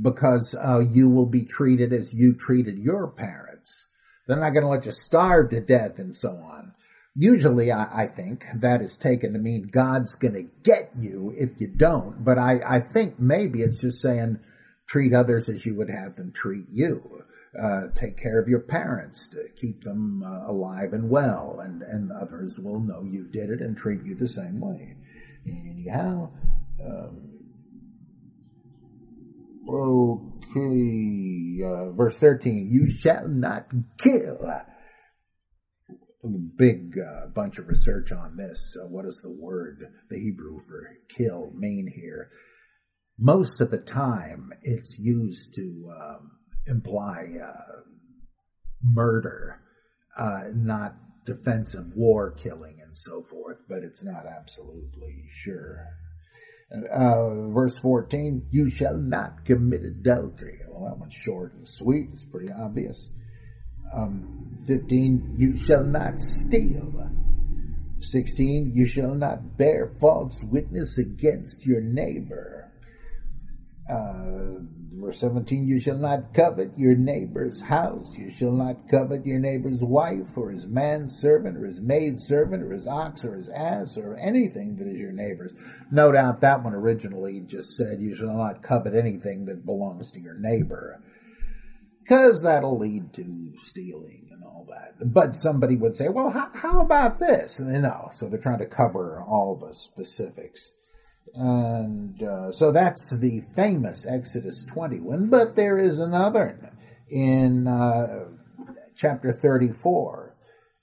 because 0.03 0.55
uh, 0.55 0.81
you 0.81 1.11
will 1.11 1.29
be 1.29 1.45
treated 1.45 1.93
as 1.93 2.13
you 2.13 2.35
treated 2.35 2.79
your 2.79 3.11
parents. 3.11 3.87
They're 4.27 4.39
not 4.39 4.55
going 4.55 4.63
to 4.63 4.69
let 4.69 4.87
you 4.87 4.93
starve 4.93 5.51
to 5.51 5.61
death 5.61 5.99
and 5.99 6.15
so 6.15 6.31
on. 6.31 6.73
Usually, 7.15 7.71
I, 7.71 8.05
I 8.05 8.07
think 8.07 8.45
that 8.61 8.81
is 8.81 8.97
taken 8.97 9.35
to 9.35 9.39
mean 9.39 9.69
God's 9.71 10.15
going 10.15 10.35
to 10.35 10.49
get 10.63 10.91
you 10.99 11.33
if 11.37 11.61
you 11.61 11.69
don't. 11.69 12.25
But 12.25 12.39
I, 12.39 12.55
I 12.67 12.81
think 12.81 13.21
maybe 13.21 13.61
it's 13.61 13.81
just 13.81 14.03
saying 14.03 14.41
treat 14.89 15.15
others 15.15 15.45
as 15.49 15.65
you 15.65 15.77
would 15.77 15.91
have 15.91 16.17
them 16.17 16.33
treat 16.33 16.67
you. 16.71 17.01
Uh, 17.57 17.89
take 17.95 18.17
care 18.17 18.41
of 18.41 18.49
your 18.49 18.63
parents, 18.63 19.29
keep 19.61 19.85
them 19.85 20.25
uh, 20.25 20.51
alive 20.51 20.93
and 20.93 21.09
well, 21.09 21.61
and, 21.61 21.83
and 21.83 22.11
others 22.11 22.57
will 22.59 22.81
know 22.81 23.05
you 23.05 23.29
did 23.29 23.51
it 23.51 23.61
and 23.61 23.77
treat 23.77 24.03
you 24.03 24.17
the 24.17 24.27
same 24.27 24.59
way. 24.59 24.97
Anyhow, 25.47 26.33
um, 26.83 27.31
okay, 29.69 31.63
uh, 31.65 31.93
verse 31.93 32.15
13, 32.17 32.69
you 32.71 32.89
shall 32.89 33.29
not 33.29 33.67
kill. 34.03 34.39
A 36.25 36.29
big 36.57 36.95
uh, 36.99 37.27
bunch 37.27 37.59
of 37.59 37.69
research 37.69 38.11
on 38.13 38.37
this. 38.37 38.59
Uh, 38.81 38.89
what 38.89 39.05
does 39.05 39.19
the 39.23 39.31
word, 39.31 39.85
the 40.09 40.19
Hebrew 40.19 40.59
for 40.67 40.97
kill, 41.09 41.51
mean 41.55 41.87
here? 41.87 42.31
most 43.19 43.61
of 43.61 43.71
the 43.71 43.79
time 43.79 44.51
it's 44.63 44.99
used 44.99 45.55
to 45.55 45.93
um, 46.01 46.31
imply 46.67 47.27
uh, 47.43 47.81
murder, 48.83 49.61
uh, 50.19 50.45
not 50.55 50.95
defensive 51.25 51.95
war 51.95 52.33
killing 52.33 52.79
and 52.83 52.97
so 52.97 53.23
forth, 53.23 53.63
but 53.69 53.79
it's 53.83 54.03
not 54.03 54.27
absolutely 54.27 55.25
sure. 55.31 55.87
Uh, 56.75 57.51
verse 57.51 57.79
14, 57.79 58.49
you 58.51 58.69
shall 58.69 58.97
not 58.97 59.45
commit 59.45 59.85
adultery. 59.85 60.59
Well, 60.69 60.91
that 60.91 60.99
one's 60.99 61.15
short 61.15 61.55
and 61.55 61.69
sweet. 61.69 62.09
It's 62.13 62.25
pretty 62.25 62.49
obvious. 62.51 63.11
Um, 63.93 64.57
15, 64.67 65.35
you 65.37 65.57
shall 65.57 65.85
not 65.85 66.15
steal. 66.19 67.11
16, 68.01 68.73
you 68.75 68.87
shall 68.87 69.15
not 69.15 69.57
bear 69.57 69.89
false 70.01 70.43
witness 70.43 70.99
against 70.99 71.65
your 71.65 71.81
neighbor. 71.81 72.64
Uh, 73.89 74.61
verse 74.95 75.21
17, 75.21 75.69
you 75.69 75.79
shall 75.79 75.99
not 75.99 76.33
covet 76.33 76.71
your 76.79 76.97
neighbor's 76.97 77.63
house. 77.63 78.17
You 78.17 78.31
shall 78.31 78.53
not 78.53 78.89
covet 78.89 79.27
your 79.27 79.39
neighbor's 79.39 79.79
wife 79.81 80.37
or 80.37 80.51
his 80.51 80.67
manservant 80.67 81.59
or 81.59 81.67
his 81.67 81.83
maidservant 81.83 82.63
or 82.63 82.71
his 82.71 82.87
ox 82.87 83.25
or 83.25 83.35
his 83.35 83.51
ass 83.51 83.99
or 83.99 84.17
anything 84.17 84.77
that 84.77 84.89
is 84.89 84.99
your 84.99 85.13
neighbor's. 85.13 85.55
No 85.91 86.13
doubt 86.13 86.41
that 86.41 86.63
one 86.63 86.75
originally 86.75 87.43
just 87.47 87.75
said 87.75 88.01
you 88.01 88.15
shall 88.15 88.35
not 88.35 88.63
covet 88.63 88.95
anything 88.95 89.47
that 89.47 89.67
belongs 89.67 90.13
to 90.13 90.21
your 90.21 90.39
neighbor. 90.39 91.03
Cause 92.09 92.41
that'll 92.43 92.79
lead 92.79 93.15
to 93.15 93.53
stealing 93.57 94.29
and 94.31 94.45
all 94.45 94.67
that. 94.69 95.13
But 95.13 95.35
somebody 95.35 95.77
would 95.77 95.97
say, 95.97 96.07
well, 96.11 96.31
how, 96.31 96.51
how 96.55 96.81
about 96.81 97.19
this? 97.19 97.59
And. 97.59 97.87
So 98.13 98.29
they're 98.29 98.41
trying 98.41 98.59
to 98.59 98.67
cover 98.67 99.23
all 99.27 99.57
the 99.57 99.73
specifics. 99.75 100.63
And 101.33 102.23
uh, 102.23 102.53
so 102.53 102.73
that's 102.73 103.11
the 103.11 103.43
famous 103.57 104.07
Exodus 104.07 104.67
21. 104.73 105.31
But 105.31 105.57
there 105.57 105.79
is 105.79 105.99
another 105.99 106.59
in 107.09 107.67
uh, 107.67 108.29
chapter 108.95 109.33
34. 109.41 110.37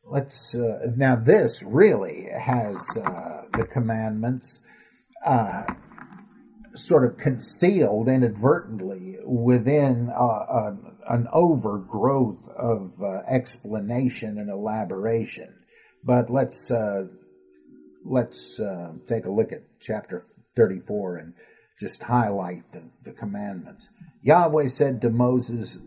Let's 0.03 0.53
uh, 0.53 0.87
now 0.97 1.15
this 1.15 1.61
really 1.65 2.27
has 2.33 2.75
uh, 2.97 3.43
the 3.53 3.67
commandments 3.71 4.61
uh, 5.25 5.63
sort 6.73 7.09
of 7.09 7.17
concealed 7.17 8.09
inadvertently 8.09 9.17
within 9.23 10.09
uh, 10.09 10.71
an 11.07 11.27
overgrowth 11.31 12.47
of 12.57 12.91
explanation 13.29 14.37
and 14.37 14.49
elaboration. 14.49 15.53
But 16.03 16.29
let's 16.29 16.67
let's 18.03 18.59
take 19.07 19.25
a 19.25 19.31
look 19.31 19.51
at 19.51 19.61
chapter 19.79 20.21
34 20.55 21.17
and 21.17 21.33
just 21.79 22.01
highlight 22.03 22.63
the, 22.71 22.83
the 23.03 23.13
commandments. 23.13 23.89
Yahweh 24.21 24.67
said 24.67 25.01
to 25.01 25.09
Moses, 25.09 25.77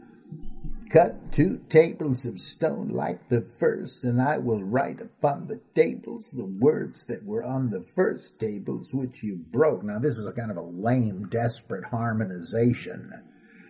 Cut 0.91 1.33
two 1.33 1.59
tables 1.69 2.25
of 2.25 2.39
stone 2.39 2.89
like 2.89 3.29
the 3.29 3.41
first, 3.59 4.05
and 4.05 4.21
I 4.21 4.39
will 4.39 4.63
write 4.63 5.01
upon 5.01 5.49
the 5.49 5.61
tables 5.75 6.29
the 6.33 6.47
words 6.47 7.05
that 7.09 7.25
were 7.25 7.43
on 7.43 7.69
the 7.69 7.85
first 7.97 8.39
tables 8.39 8.91
which 8.93 9.23
you 9.23 9.37
broke. 9.37 9.83
Now 9.83 9.99
this 9.99 10.17
is 10.17 10.27
a 10.27 10.33
kind 10.33 10.53
of 10.53 10.57
a 10.57 10.63
lame, 10.63 11.29
desperate 11.31 11.85
harmonization. 11.85 13.11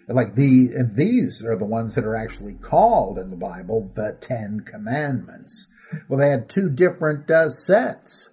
Like 0.07 0.35
the, 0.35 0.69
these 0.95 1.47
are 1.47 1.59
the 1.59 1.67
ones 1.67 1.95
that 1.95 2.05
are 2.05 2.17
actually 2.17 2.55
called 2.55 3.19
in 3.19 3.31
the 3.31 3.39
Bible 3.39 3.91
the 3.95 4.19
Ten 4.21 4.61
Commandments. 4.61 5.67
Well, 6.09 6.19
they 6.19 6.29
had 6.29 6.51
two 6.51 6.71
different 6.71 7.31
uh, 7.31 7.49
sets. 7.49 8.24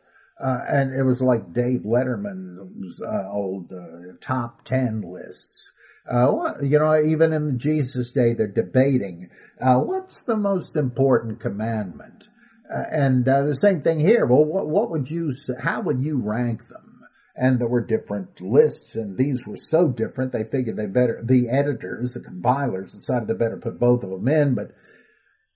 Uh, 0.41 0.59
and 0.67 0.93
it 0.93 1.03
was 1.03 1.21
like 1.21 1.53
Dave 1.53 1.81
Letterman's 1.81 2.99
uh, 3.01 3.29
old 3.31 3.71
uh, 3.71 4.17
top 4.19 4.63
ten 4.63 5.01
lists. 5.01 5.71
Uh, 6.11 6.53
you 6.63 6.79
know, 6.79 6.99
even 6.99 7.31
in 7.31 7.59
Jesus' 7.59 8.11
day, 8.11 8.33
they're 8.33 8.47
debating 8.47 9.29
uh, 9.59 9.79
what's 9.79 10.17
the 10.25 10.35
most 10.35 10.75
important 10.75 11.39
commandment. 11.39 12.27
Uh, 12.67 12.83
and 12.91 13.25
the 13.25 13.53
same 13.53 13.81
thing 13.81 13.99
here. 13.99 14.25
Well, 14.25 14.45
what, 14.45 14.67
what 14.67 14.89
would 14.89 15.09
you? 15.09 15.31
How 15.61 15.83
would 15.83 16.01
you 16.01 16.21
rank 16.23 16.67
them? 16.67 16.99
And 17.35 17.59
there 17.59 17.69
were 17.69 17.85
different 17.85 18.41
lists, 18.41 18.95
and 18.95 19.17
these 19.17 19.45
were 19.45 19.57
so 19.57 19.89
different. 19.89 20.31
They 20.31 20.43
figured 20.43 20.75
they 20.75 20.87
better. 20.87 21.21
The 21.23 21.49
editors, 21.49 22.11
the 22.11 22.19
compilers, 22.19 22.93
decided 22.93 23.27
they 23.27 23.35
better 23.35 23.59
put 23.61 23.79
both 23.79 24.03
of 24.03 24.09
them 24.09 24.27
in. 24.27 24.55
But 24.55 24.71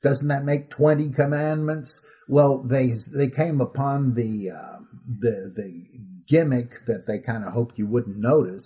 doesn't 0.01 0.27
that 0.27 0.45
make 0.45 0.69
twenty 0.69 1.09
commandments? 1.09 2.01
Well, 2.28 2.63
they 2.63 2.93
they 3.15 3.28
came 3.28 3.61
upon 3.61 4.13
the 4.13 4.51
uh, 4.51 4.80
the 5.07 5.51
the 5.55 5.84
gimmick 6.28 6.69
that 6.88 7.03
they 7.07 7.19
kind 7.19 7.43
of 7.43 7.53
hoped 7.53 7.78
you 7.78 7.88
wouldn't 7.88 8.17
notice 8.17 8.63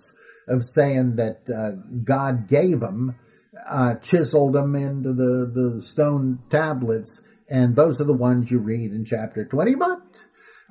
of 0.48 0.62
saying 0.64 1.18
that 1.18 1.38
uh, 1.54 1.72
God 2.04 2.48
gave 2.48 2.80
them, 2.80 3.16
uh, 3.70 3.96
chiseled 4.02 4.54
them 4.54 4.76
into 4.76 5.14
the 5.14 5.52
the 5.54 5.82
stone 5.84 6.40
tablets, 6.50 7.20
and 7.50 7.76
those 7.76 8.00
are 8.00 8.06
the 8.06 8.16
ones 8.16 8.50
you 8.50 8.60
read 8.60 8.92
in 8.92 9.04
chapter 9.04 9.46
twenty. 9.46 9.76
But 9.76 10.00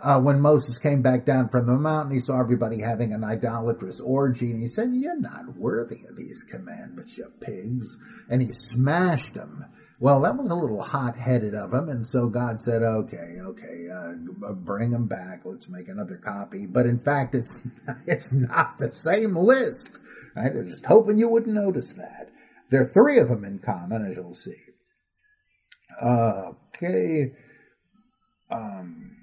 uh, 0.02 0.20
when 0.20 0.40
Moses 0.40 0.76
came 0.82 1.02
back 1.02 1.26
down 1.26 1.48
from 1.48 1.66
the 1.66 1.76
mountain, 1.78 2.12
he 2.14 2.20
saw 2.20 2.40
everybody 2.40 2.80
having 2.80 3.12
an 3.12 3.22
idolatrous 3.22 4.00
orgy, 4.00 4.50
and 4.50 4.58
he 4.58 4.68
said, 4.68 4.88
"You're 4.92 5.20
not 5.20 5.56
worthy 5.56 6.00
of 6.08 6.16
these 6.16 6.42
commandments, 6.44 7.18
you 7.18 7.26
pigs," 7.40 7.98
and 8.30 8.40
he 8.40 8.48
smashed 8.50 9.34
them. 9.34 9.64
Well, 10.00 10.22
that 10.22 10.36
was 10.36 10.50
a 10.50 10.54
little 10.54 10.80
hot-headed 10.80 11.54
of 11.54 11.72
him, 11.72 11.88
and 11.88 12.06
so 12.06 12.28
God 12.28 12.60
said, 12.60 12.82
"Okay, 12.82 13.40
okay, 13.40 13.88
uh, 13.90 14.52
bring 14.52 14.92
him 14.92 15.08
back. 15.08 15.44
Let's 15.44 15.68
make 15.68 15.88
another 15.88 16.16
copy." 16.16 16.66
But 16.66 16.86
in 16.86 17.00
fact, 17.00 17.34
it's 17.34 17.50
it's 18.06 18.32
not 18.32 18.78
the 18.78 18.92
same 18.92 19.34
list. 19.34 19.98
Right? 20.36 20.54
They're 20.54 20.64
just 20.64 20.86
hoping 20.86 21.18
you 21.18 21.28
wouldn't 21.28 21.54
notice 21.54 21.90
that. 21.94 22.30
There 22.70 22.82
are 22.82 22.92
three 22.92 23.18
of 23.18 23.28
them 23.28 23.44
in 23.44 23.58
common, 23.58 24.06
as 24.06 24.16
you'll 24.16 24.34
see. 24.34 24.54
Okay. 26.00 27.32
Um, 28.50 29.16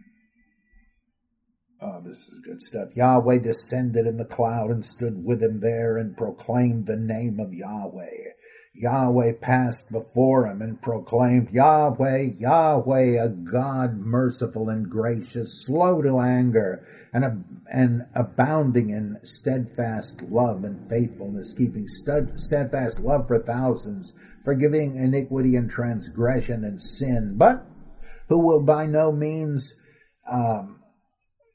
oh, 1.82 2.02
this 2.04 2.28
is 2.28 2.40
good 2.40 2.62
stuff. 2.62 2.96
Yahweh 2.96 3.40
descended 3.40 4.08
in 4.08 4.18
the 4.18 4.26
cloud 4.26 4.72
and 4.72 4.84
stood 4.84 5.24
with 5.24 5.42
him 5.42 5.62
there 5.62 5.98
and 5.98 6.18
proclaimed 6.18 6.86
the 6.86 6.98
name 6.98 7.40
of 7.40 7.54
Yahweh. 7.54 8.35
Yahweh 8.78 9.34
passed 9.40 9.90
before 9.92 10.48
him 10.48 10.62
and 10.62 10.82
proclaimed, 10.82 11.50
Yahweh, 11.52 12.32
Yahweh, 12.38 13.24
a 13.24 13.30
God 13.30 13.98
merciful 13.98 14.70
and 14.70 14.90
gracious, 14.90 15.66
slow 15.66 16.02
to 16.02 16.20
anger, 16.20 16.82
and, 17.14 17.46
and 17.72 18.04
abounding 18.14 18.90
in 18.90 19.18
steadfast 19.24 20.22
love 20.24 20.64
and 20.66 20.90
faithfulness, 20.90 21.54
keeping 21.54 21.88
stud, 21.88 22.38
steadfast 22.38 23.00
love 23.00 23.28
for 23.28 23.40
thousands, 23.40 24.12
forgiving 24.44 24.96
iniquity 24.96 25.56
and 25.56 25.70
transgression 25.70 26.64
and 26.64 26.80
sin, 26.80 27.36
but 27.38 27.66
who 28.28 28.40
will 28.40 28.64
by 28.64 28.86
no 28.86 29.12
means 29.12 29.74
um, 30.30 30.82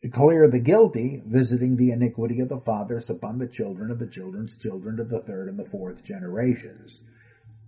clear 0.08 0.48
the 0.48 0.60
guilty, 0.60 1.22
visiting 1.26 1.76
the 1.76 1.90
iniquity 1.90 2.40
of 2.40 2.48
the 2.48 2.62
fathers 2.64 3.10
upon 3.10 3.38
the 3.38 3.48
children 3.48 3.90
of 3.90 3.98
the 3.98 4.08
children's 4.08 4.58
children 4.58 4.96
to 4.96 5.04
the 5.04 5.20
third 5.20 5.48
and 5.48 5.58
the 5.58 5.68
fourth 5.70 6.02
generations. 6.02 7.02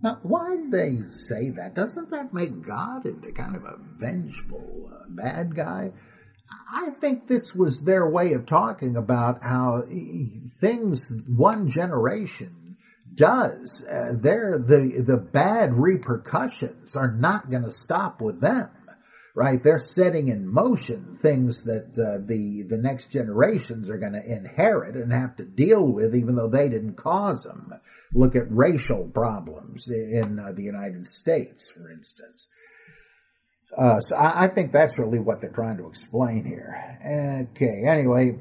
Now, 0.01 0.17
why 0.23 0.55
do 0.57 0.69
they 0.69 0.97
say 1.11 1.51
that? 1.51 1.75
Doesn't 1.75 2.09
that 2.09 2.33
make 2.33 2.61
God 2.61 3.05
into 3.05 3.31
kind 3.31 3.55
of 3.55 3.63
a 3.63 3.77
vengeful 3.97 4.89
uh, 4.91 5.05
bad 5.09 5.55
guy? 5.55 5.91
I 6.75 6.89
think 6.89 7.27
this 7.27 7.51
was 7.55 7.79
their 7.79 8.09
way 8.09 8.33
of 8.33 8.45
talking 8.45 8.95
about 8.97 9.43
how 9.43 9.83
things 10.59 10.99
one 11.27 11.69
generation 11.69 12.77
does. 13.13 13.73
Uh, 13.79 14.17
the 14.17 15.03
the 15.05 15.17
bad 15.17 15.73
repercussions 15.73 16.95
are 16.95 17.11
not 17.11 17.49
going 17.49 17.63
to 17.63 17.71
stop 17.71 18.21
with 18.21 18.41
them 18.41 18.69
right? 19.35 19.59
They're 19.63 19.79
setting 19.79 20.27
in 20.27 20.47
motion 20.47 21.15
things 21.15 21.57
that 21.59 21.91
uh, 21.97 22.25
the 22.25 22.63
the 22.67 22.77
next 22.77 23.11
generations 23.11 23.89
are 23.89 23.97
going 23.97 24.13
to 24.13 24.23
inherit 24.23 24.95
and 24.95 25.11
have 25.11 25.35
to 25.37 25.45
deal 25.45 25.91
with, 25.91 26.15
even 26.15 26.35
though 26.35 26.49
they 26.49 26.69
didn't 26.69 26.95
cause 26.95 27.43
them. 27.43 27.73
Look 28.13 28.35
at 28.35 28.43
racial 28.49 29.09
problems 29.09 29.85
in 29.89 30.39
uh, 30.39 30.51
the 30.53 30.63
United 30.63 31.07
States, 31.07 31.65
for 31.73 31.89
instance. 31.89 32.47
Uh, 33.75 33.99
so 33.99 34.15
I, 34.15 34.43
I, 34.43 34.47
think 34.49 34.71
that's 34.71 34.99
really 34.99 35.19
what 35.19 35.41
they're 35.41 35.51
trying 35.51 35.77
to 35.77 35.87
explain 35.87 36.45
here. 36.45 37.49
Okay, 37.53 37.85
anyway, 37.87 38.37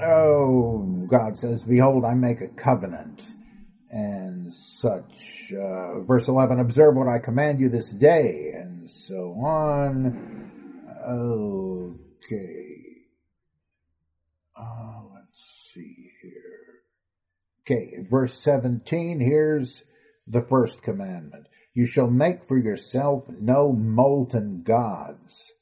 oh, 0.00 1.04
God 1.08 1.36
says, 1.36 1.62
Behold, 1.62 2.04
I 2.04 2.14
make 2.14 2.40
a 2.40 2.48
covenant 2.48 3.22
and 3.90 4.52
such. 4.52 5.52
Uh, 5.52 6.00
verse 6.02 6.28
11, 6.28 6.60
observe 6.60 6.94
what 6.94 7.08
I 7.08 7.18
command 7.18 7.60
you 7.60 7.70
this 7.70 7.90
day, 7.90 8.52
so 8.90 9.32
on. 9.44 10.50
Okay. 11.06 12.80
Uh, 14.56 15.02
let's 15.14 15.70
see 15.72 16.10
here. 16.22 16.82
Okay, 17.62 18.06
verse 18.08 18.40
17, 18.42 19.20
here's 19.20 19.84
the 20.26 20.44
first 20.48 20.82
commandment. 20.82 21.46
You 21.72 21.86
shall 21.86 22.10
make 22.10 22.48
for 22.48 22.58
yourself 22.58 23.28
no 23.28 23.72
molten 23.72 24.62
gods. 24.62 25.52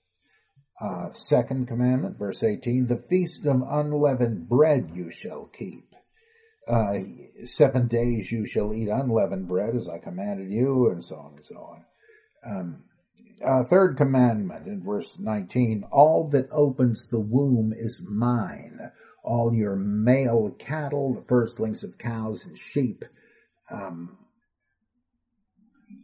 Uh, 0.80 1.12
second 1.12 1.66
commandment, 1.66 2.18
verse 2.18 2.42
18, 2.42 2.86
the 2.86 3.02
feast 3.10 3.44
of 3.46 3.62
unleavened 3.62 4.48
bread 4.48 4.90
you 4.94 5.10
shall 5.10 5.46
keep. 5.46 5.94
Uh, 6.66 7.00
seven 7.46 7.88
days 7.88 8.30
you 8.30 8.46
shall 8.46 8.72
eat 8.74 8.88
unleavened 8.88 9.48
bread 9.48 9.74
as 9.74 9.88
I 9.88 9.98
commanded 9.98 10.50
you, 10.50 10.90
and 10.90 11.02
so 11.02 11.16
on 11.16 11.34
and 11.34 11.44
so 11.44 11.56
on. 11.56 11.84
Um, 12.44 12.84
uh, 13.44 13.64
third 13.64 13.96
commandment 13.96 14.66
in 14.66 14.82
verse 14.82 15.18
19, 15.18 15.84
all 15.90 16.28
that 16.30 16.48
opens 16.50 17.04
the 17.10 17.20
womb 17.20 17.72
is 17.74 18.04
mine. 18.08 18.78
All 19.24 19.54
your 19.54 19.76
male 19.76 20.54
cattle, 20.58 21.14
the 21.14 21.22
firstlings 21.22 21.84
of 21.84 21.98
cows 21.98 22.46
and 22.46 22.56
sheep, 22.56 23.04
um, 23.70 24.16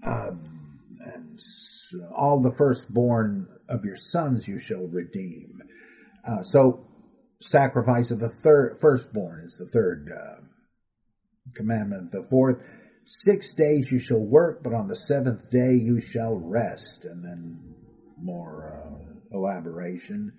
uh, 0.07 0.31
and 1.15 1.41
all 2.15 2.43
the 2.43 2.55
firstborn 2.57 3.49
of 3.69 3.85
your 3.85 3.97
sons 3.97 4.47
you 4.47 4.59
shall 4.59 4.87
redeem. 4.89 5.63
Uh, 6.27 6.43
so 6.43 6.87
sacrifice 7.41 8.11
of 8.11 8.19
the 8.19 8.29
third 8.29 8.79
firstborn 8.81 9.41
is 9.41 9.57
the 9.57 9.67
third 9.67 10.09
uh, 10.11 10.41
commandment. 11.55 12.11
The 12.11 12.27
fourth, 12.31 12.63
six 13.05 13.53
days 13.53 13.91
you 13.91 13.99
shall 13.99 14.25
work, 14.25 14.63
but 14.63 14.73
on 14.73 14.87
the 14.87 14.95
seventh 14.95 15.51
day 15.51 15.75
you 15.75 16.01
shall 16.01 16.37
rest. 16.37 17.05
And 17.05 17.25
then 17.25 17.75
more 18.19 18.73
uh, 18.73 19.37
elaboration. 19.37 20.33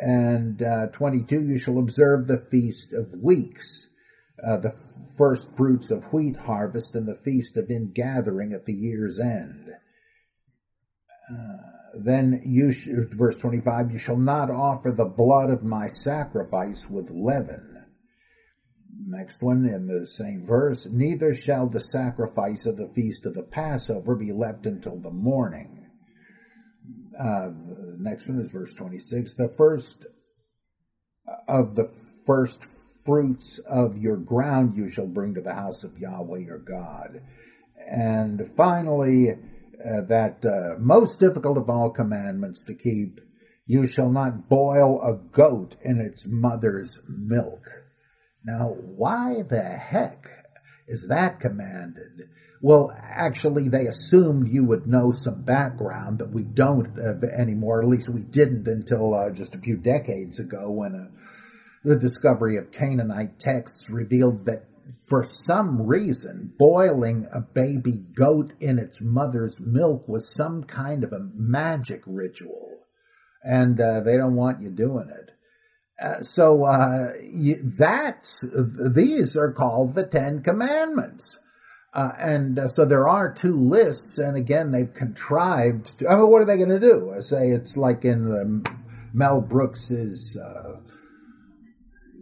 And 0.00 0.62
uh, 0.62 0.86
22, 0.92 1.42
you 1.42 1.58
shall 1.58 1.78
observe 1.78 2.26
the 2.26 2.44
feast 2.50 2.94
of 2.94 3.12
weeks, 3.22 3.86
uh, 4.42 4.56
the 4.58 4.74
first 5.18 5.56
fruits 5.56 5.90
of 5.90 6.04
wheat 6.12 6.36
harvest, 6.36 6.94
and 6.94 7.06
the 7.06 7.20
feast 7.24 7.56
of 7.56 7.70
ingathering 7.70 8.52
at 8.52 8.64
the 8.64 8.72
year's 8.72 9.20
end. 9.20 9.68
Uh, 11.30 12.00
then 12.02 12.40
you, 12.44 12.72
sh- 12.72 12.88
verse 13.16 13.36
25, 13.36 13.92
you 13.92 13.98
shall 13.98 14.16
not 14.16 14.50
offer 14.50 14.92
the 14.92 15.12
blood 15.16 15.50
of 15.50 15.62
my 15.62 15.86
sacrifice 15.88 16.88
with 16.88 17.10
leaven. 17.10 17.71
Next 19.12 19.42
one 19.42 19.66
in 19.66 19.86
the 19.86 20.06
same 20.06 20.46
verse, 20.46 20.86
neither 20.90 21.34
shall 21.34 21.68
the 21.68 21.80
sacrifice 21.80 22.64
of 22.64 22.78
the 22.78 22.88
feast 22.94 23.26
of 23.26 23.34
the 23.34 23.42
Passover 23.42 24.16
be 24.16 24.32
left 24.32 24.64
until 24.64 24.98
the 24.98 25.10
morning. 25.10 25.86
Uh, 27.18 27.50
the 27.50 27.98
next 28.00 28.26
one 28.30 28.38
is 28.38 28.50
verse 28.50 28.72
26, 28.74 29.34
the 29.34 29.54
first 29.58 30.06
of 31.46 31.74
the 31.74 31.92
first 32.26 32.66
fruits 33.04 33.58
of 33.58 33.98
your 33.98 34.16
ground 34.16 34.78
you 34.78 34.88
shall 34.88 35.08
bring 35.08 35.34
to 35.34 35.42
the 35.42 35.54
house 35.54 35.84
of 35.84 35.98
Yahweh 35.98 36.38
your 36.38 36.58
God. 36.58 37.20
And 37.90 38.40
finally, 38.56 39.28
uh, 39.30 40.06
that 40.08 40.42
uh, 40.42 40.80
most 40.80 41.18
difficult 41.18 41.58
of 41.58 41.68
all 41.68 41.90
commandments 41.90 42.64
to 42.64 42.74
keep, 42.74 43.20
you 43.66 43.86
shall 43.86 44.10
not 44.10 44.48
boil 44.48 45.02
a 45.02 45.16
goat 45.16 45.76
in 45.82 46.00
its 46.00 46.26
mother's 46.26 46.98
milk. 47.06 47.81
Now, 48.44 48.74
why 48.96 49.42
the 49.48 49.62
heck 49.62 50.26
is 50.88 51.06
that 51.08 51.40
commanded? 51.40 52.28
Well, 52.60 52.92
actually, 53.02 53.68
they 53.68 53.86
assumed 53.86 54.48
you 54.48 54.64
would 54.64 54.86
know 54.86 55.10
some 55.10 55.42
background 55.42 56.18
that 56.18 56.32
we 56.32 56.44
don't 56.44 56.96
anymore. 57.38 57.82
At 57.82 57.88
least 57.88 58.08
we 58.08 58.22
didn't 58.22 58.66
until 58.66 59.14
uh, 59.14 59.30
just 59.30 59.54
a 59.54 59.60
few 59.60 59.76
decades 59.76 60.38
ago 60.38 60.70
when 60.70 60.94
uh, 60.94 61.08
the 61.84 61.98
discovery 61.98 62.56
of 62.56 62.70
Canaanite 62.70 63.38
texts 63.38 63.86
revealed 63.90 64.46
that 64.46 64.66
for 65.08 65.24
some 65.24 65.86
reason, 65.86 66.52
boiling 66.58 67.26
a 67.32 67.40
baby 67.40 68.04
goat 68.14 68.52
in 68.60 68.78
its 68.78 69.00
mother's 69.00 69.58
milk 69.60 70.08
was 70.08 70.34
some 70.36 70.64
kind 70.64 71.04
of 71.04 71.12
a 71.12 71.28
magic 71.34 72.02
ritual. 72.06 72.78
And 73.42 73.80
uh, 73.80 74.00
they 74.00 74.16
don't 74.16 74.36
want 74.36 74.62
you 74.62 74.70
doing 74.70 75.08
it. 75.08 75.32
Uh, 76.02 76.20
so 76.22 76.64
uh, 76.64 77.12
that's 77.78 78.28
these 78.94 79.36
are 79.36 79.52
called 79.52 79.94
the 79.94 80.06
Ten 80.06 80.42
Commandments, 80.42 81.38
uh, 81.94 82.10
and 82.18 82.58
uh, 82.58 82.66
so 82.66 82.84
there 82.86 83.08
are 83.08 83.32
two 83.32 83.54
lists. 83.54 84.18
And 84.18 84.36
again, 84.36 84.72
they've 84.72 84.92
contrived. 84.92 85.98
To, 85.98 86.08
I 86.08 86.16
mean, 86.16 86.28
what 86.28 86.42
are 86.42 86.46
they 86.46 86.56
going 86.56 86.70
to 86.70 86.80
do? 86.80 87.12
I 87.16 87.20
say 87.20 87.48
it's 87.48 87.76
like 87.76 88.04
in 88.04 88.24
the 88.24 88.68
Mel 89.14 89.42
Brooks's 89.42 90.40
uh, 90.42 90.80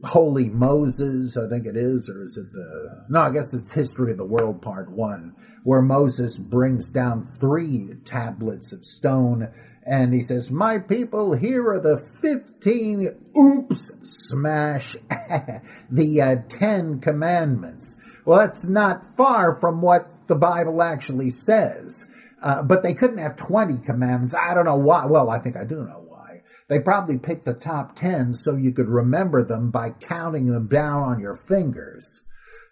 Holy 0.02 0.48
Moses, 0.48 1.36
I 1.36 1.48
think 1.48 1.66
it 1.66 1.76
is, 1.76 2.08
or 2.08 2.22
is 2.22 2.36
it 2.36 2.50
the, 2.52 3.04
no, 3.10 3.20
I 3.20 3.32
guess 3.32 3.52
it's 3.52 3.72
History 3.72 4.12
of 4.12 4.18
the 4.18 4.26
World 4.26 4.62
Part 4.62 4.90
1, 4.90 5.34
where 5.64 5.82
Moses 5.82 6.38
brings 6.38 6.88
down 6.90 7.26
three 7.40 7.90
tablets 8.04 8.72
of 8.72 8.82
stone, 8.82 9.48
and 9.84 10.12
he 10.12 10.22
says, 10.22 10.50
my 10.50 10.78
people, 10.78 11.34
here 11.34 11.62
are 11.70 11.80
the 11.80 12.00
15, 12.20 13.32
oops, 13.36 13.90
smash, 14.02 14.92
the 15.90 16.20
uh, 16.22 16.36
Ten 16.48 17.00
Commandments. 17.00 17.96
Well, 18.24 18.40
that's 18.40 18.68
not 18.68 19.16
far 19.16 19.58
from 19.58 19.80
what 19.80 20.10
the 20.28 20.36
Bible 20.36 20.82
actually 20.82 21.30
says. 21.30 21.98
Uh, 22.42 22.62
but 22.62 22.82
they 22.82 22.94
couldn't 22.94 23.18
have 23.18 23.36
20 23.36 23.78
commandments. 23.84 24.34
I 24.34 24.54
don't 24.54 24.64
know 24.64 24.76
why. 24.76 25.06
Well, 25.08 25.28
I 25.28 25.40
think 25.40 25.56
I 25.56 25.64
do 25.64 25.76
know 25.76 26.04
why. 26.06 26.42
they 26.68 26.80
probably 26.80 27.18
picked 27.18 27.44
the 27.44 27.54
top 27.54 27.96
10 27.96 28.32
so 28.32 28.56
you 28.56 28.72
could 28.72 28.88
remember 28.88 29.44
them 29.44 29.70
by 29.70 29.90
counting 29.90 30.46
them 30.46 30.68
down 30.68 31.02
on 31.02 31.20
your 31.20 31.36
fingers. 31.48 32.20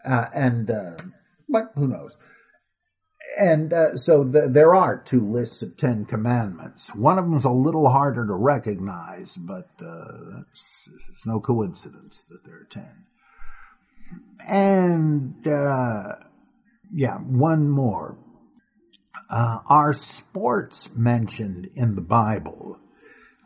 Uh, 0.04 0.24
and, 0.34 0.70
uh, 0.70 0.96
but 1.48 1.72
who 1.74 1.88
knows? 1.88 2.16
And 3.40 3.72
uh, 3.72 3.94
so 3.94 4.24
the, 4.24 4.50
there 4.52 4.74
are 4.74 5.00
two 5.00 5.20
lists 5.20 5.62
of 5.62 5.76
Ten 5.76 6.06
Commandments. 6.06 6.90
One 6.94 7.18
of 7.18 7.24
them 7.24 7.34
is 7.34 7.44
a 7.44 7.50
little 7.50 7.88
harder 7.88 8.26
to 8.26 8.34
recognize, 8.34 9.36
but 9.36 9.68
uh, 9.80 10.40
it's 11.10 11.24
no 11.24 11.38
coincidence 11.38 12.24
that 12.24 12.40
there 12.44 12.56
are 12.56 12.68
ten. 12.68 13.04
And 14.48 15.46
uh, 15.46 16.24
yeah, 16.92 17.18
one 17.18 17.68
more. 17.70 18.18
Uh, 19.30 19.58
are 19.68 19.92
sports 19.92 20.88
mentioned 20.96 21.68
in 21.76 21.94
the 21.94 22.02
Bible? 22.02 22.80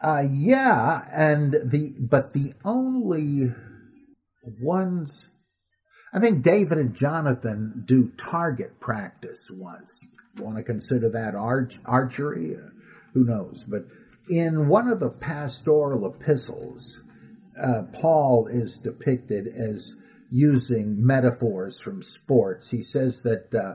Uh, 0.02 0.22
yeah, 0.30 1.00
and 1.12 1.52
the, 1.52 1.94
but 2.00 2.32
the 2.32 2.52
only 2.64 3.48
ones, 4.60 5.20
I 6.12 6.20
think 6.20 6.42
David 6.42 6.76
and 6.78 6.94
Jonathan 6.94 7.84
do 7.86 8.12
target 8.16 8.78
practice 8.78 9.40
once. 9.50 9.96
Want 10.38 10.58
to 10.58 10.62
consider 10.62 11.10
that 11.10 11.34
arch, 11.34 11.78
archery? 11.86 12.54
Uh, 12.56 12.68
who 13.14 13.24
knows? 13.24 13.64
But 13.64 13.84
in 14.28 14.68
one 14.68 14.88
of 14.88 15.00
the 15.00 15.10
pastoral 15.10 16.12
epistles, 16.12 17.02
uh, 17.60 17.84
Paul 18.00 18.48
is 18.50 18.78
depicted 18.82 19.46
as 19.46 19.94
using 20.30 21.06
metaphors 21.06 21.78
from 21.82 22.02
sports. 22.02 22.70
He 22.70 22.82
says 22.82 23.22
that 23.22 23.54
uh, 23.54 23.74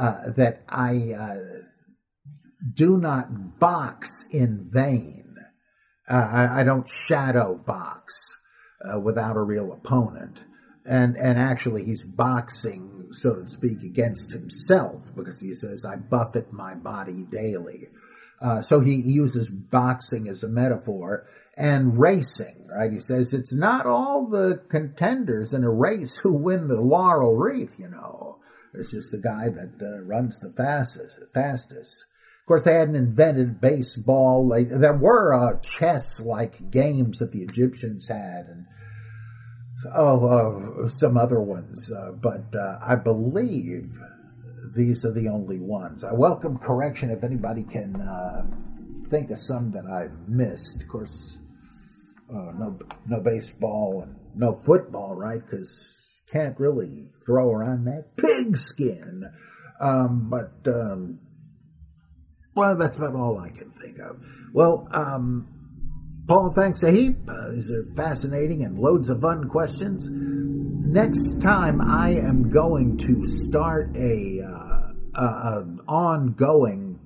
uh 0.00 0.32
that 0.36 0.62
I 0.68 1.12
uh, 1.18 1.36
do 2.74 2.98
not 2.98 3.58
box 3.58 4.12
in 4.32 4.68
vain. 4.70 5.34
Uh, 6.08 6.14
I, 6.14 6.60
I, 6.60 6.62
don't 6.64 6.88
shadow 6.88 7.56
box 7.56 8.14
without 9.02 9.36
a 9.36 9.42
real 9.42 9.72
opponent. 9.72 10.44
And, 10.86 11.16
and 11.16 11.38
actually 11.38 11.84
he's 11.84 12.02
boxing, 12.02 13.08
so 13.12 13.34
to 13.34 13.46
speak, 13.46 13.82
against 13.82 14.32
himself 14.32 15.04
because 15.14 15.38
he 15.40 15.52
says, 15.52 15.84
I 15.84 15.96
buffet 15.96 16.52
my 16.52 16.74
body 16.74 17.22
daily. 17.30 17.88
Uh, 18.40 18.62
so 18.62 18.80
he 18.80 19.02
uses 19.04 19.48
boxing 19.48 20.26
as 20.28 20.42
a 20.42 20.48
metaphor 20.48 21.26
and 21.56 22.00
racing, 22.00 22.68
right? 22.74 22.90
He 22.90 22.98
says 22.98 23.34
it's 23.34 23.52
not 23.52 23.84
all 23.84 24.28
the 24.30 24.62
contenders 24.70 25.52
in 25.52 25.62
a 25.62 25.70
race 25.70 26.16
who 26.22 26.42
win 26.42 26.66
the 26.66 26.80
laurel 26.80 27.36
wreath, 27.36 27.78
you 27.78 27.88
know. 27.88 28.38
It's 28.72 28.90
just 28.90 29.10
the 29.10 29.20
guy 29.20 29.50
that 29.50 29.82
uh, 29.82 30.04
runs 30.04 30.36
the 30.36 30.52
fastest, 30.52 31.24
fastest 31.34 32.06
Of 32.40 32.46
course, 32.46 32.64
they 32.64 32.72
hadn't 32.72 32.94
invented 32.96 33.60
baseball. 33.60 34.48
Like, 34.48 34.68
there 34.70 34.96
were 34.96 35.34
uh, 35.34 35.58
chess-like 35.60 36.70
games 36.70 37.18
that 37.18 37.32
the 37.32 37.42
Egyptians 37.42 38.08
had, 38.08 38.46
and 38.46 38.66
oh, 39.96 40.82
uh, 40.84 40.86
some 40.88 41.16
other 41.16 41.40
ones. 41.40 41.80
Uh, 41.90 42.12
but 42.12 42.54
uh, 42.54 42.78
I 42.86 42.96
believe 42.96 43.88
these 44.74 45.04
are 45.04 45.12
the 45.12 45.28
only 45.28 45.58
ones. 45.58 46.04
I 46.04 46.12
welcome 46.14 46.58
correction 46.58 47.10
if 47.10 47.24
anybody 47.24 47.64
can 47.64 47.96
uh, 47.96 48.46
think 49.08 49.30
of 49.30 49.38
some 49.38 49.72
that 49.72 49.84
I've 49.86 50.28
missed. 50.28 50.82
Of 50.82 50.88
course, 50.88 51.38
uh, 52.28 52.52
no 52.58 52.78
no 53.06 53.20
baseball 53.20 54.02
and 54.02 54.16
no 54.34 54.52
football, 54.52 55.16
right? 55.16 55.40
Because 55.40 56.22
can't 56.32 56.58
really 56.58 57.08
throw 57.26 57.50
around 57.50 57.84
that 57.86 58.16
pigskin. 58.16 59.24
Um, 59.80 60.30
but 60.30 60.70
um, 60.70 61.18
well, 62.54 62.76
that's 62.76 62.96
about 62.96 63.14
all 63.14 63.40
I 63.40 63.48
can 63.50 63.70
think 63.70 63.98
of. 63.98 64.22
Well, 64.52 64.86
um, 64.92 65.59
Paul, 66.30 66.52
thanks 66.54 66.80
a 66.84 66.92
heap. 66.92 67.28
Uh, 67.28 67.50
these 67.52 67.72
are 67.72 67.92
fascinating 67.96 68.62
and 68.62 68.78
loads 68.78 69.08
of 69.10 69.20
fun 69.20 69.48
questions. 69.48 70.06
Next 70.08 71.42
time, 71.42 71.80
I 71.80 72.10
am 72.10 72.50
going 72.50 72.98
to 72.98 73.24
start 73.24 73.96
a, 73.96 74.40
uh, 74.40 75.20
uh, 75.20 75.64
ongoing 75.88 77.00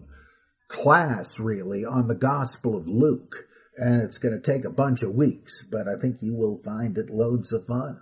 class 0.68 1.40
really 1.40 1.86
on 1.86 2.06
the 2.06 2.16
Gospel 2.16 2.76
of 2.76 2.86
Luke. 2.86 3.34
And 3.78 4.02
it's 4.02 4.18
going 4.18 4.38
to 4.38 4.52
take 4.52 4.66
a 4.66 4.70
bunch 4.70 5.00
of 5.00 5.14
weeks, 5.14 5.62
but 5.70 5.88
I 5.88 5.98
think 5.98 6.16
you 6.20 6.34
will 6.34 6.60
find 6.62 6.98
it 6.98 7.08
loads 7.08 7.50
of 7.54 7.66
fun. 7.66 7.98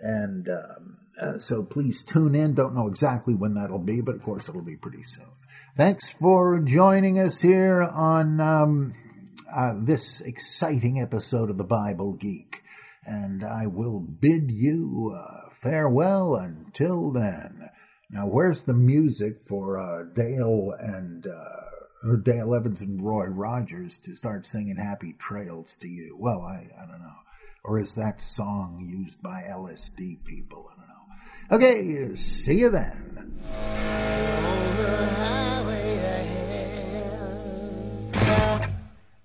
And 0.00 0.48
um, 0.48 0.96
uh, 1.22 1.38
so 1.38 1.62
please 1.62 2.02
tune 2.02 2.34
in. 2.34 2.54
Don't 2.54 2.74
know 2.74 2.88
exactly 2.88 3.34
when 3.34 3.54
that'll 3.54 3.78
be, 3.78 4.00
but 4.00 4.16
of 4.16 4.24
course 4.24 4.48
it'll 4.48 4.64
be 4.64 4.76
pretty 4.76 5.04
soon. 5.04 5.32
Thanks 5.76 6.16
for 6.20 6.60
joining 6.64 7.20
us 7.20 7.40
here 7.40 7.80
on 7.80 8.40
um, 8.40 8.92
uh, 9.54 9.74
this 9.82 10.20
exciting 10.20 11.00
episode 11.00 11.50
of 11.50 11.58
the 11.58 11.64
Bible 11.64 12.16
Geek. 12.16 12.62
And 13.04 13.42
I 13.42 13.66
will 13.66 14.00
bid 14.00 14.50
you 14.50 15.16
uh, 15.16 15.50
farewell 15.62 16.36
until 16.36 17.12
then. 17.12 17.62
Now, 18.10 18.26
where's 18.26 18.64
the 18.64 18.74
music 18.74 19.46
for 19.46 19.78
uh, 19.78 20.04
Dale 20.14 20.74
and 20.78 21.26
uh, 21.26 22.16
Dale 22.22 22.54
Evans 22.54 22.80
and 22.80 23.02
Roy 23.02 23.26
Rogers 23.26 23.98
to 24.00 24.14
start 24.16 24.46
singing 24.46 24.76
"Happy 24.76 25.14
Trails" 25.18 25.76
to 25.76 25.88
you? 25.88 26.16
Well, 26.18 26.40
I 26.40 26.66
I 26.82 26.86
don't 26.86 27.00
know. 27.00 27.18
Or 27.64 27.78
is 27.78 27.96
that 27.96 28.20
song 28.20 28.84
used 28.86 29.22
by 29.22 29.42
LSD 29.50 30.24
people? 30.24 30.70
I 30.72 30.76
don't 30.76 30.88
know. 30.88 31.66
Okay, 31.66 32.14
see 32.14 32.60
you 32.60 32.70
then. 32.70 33.38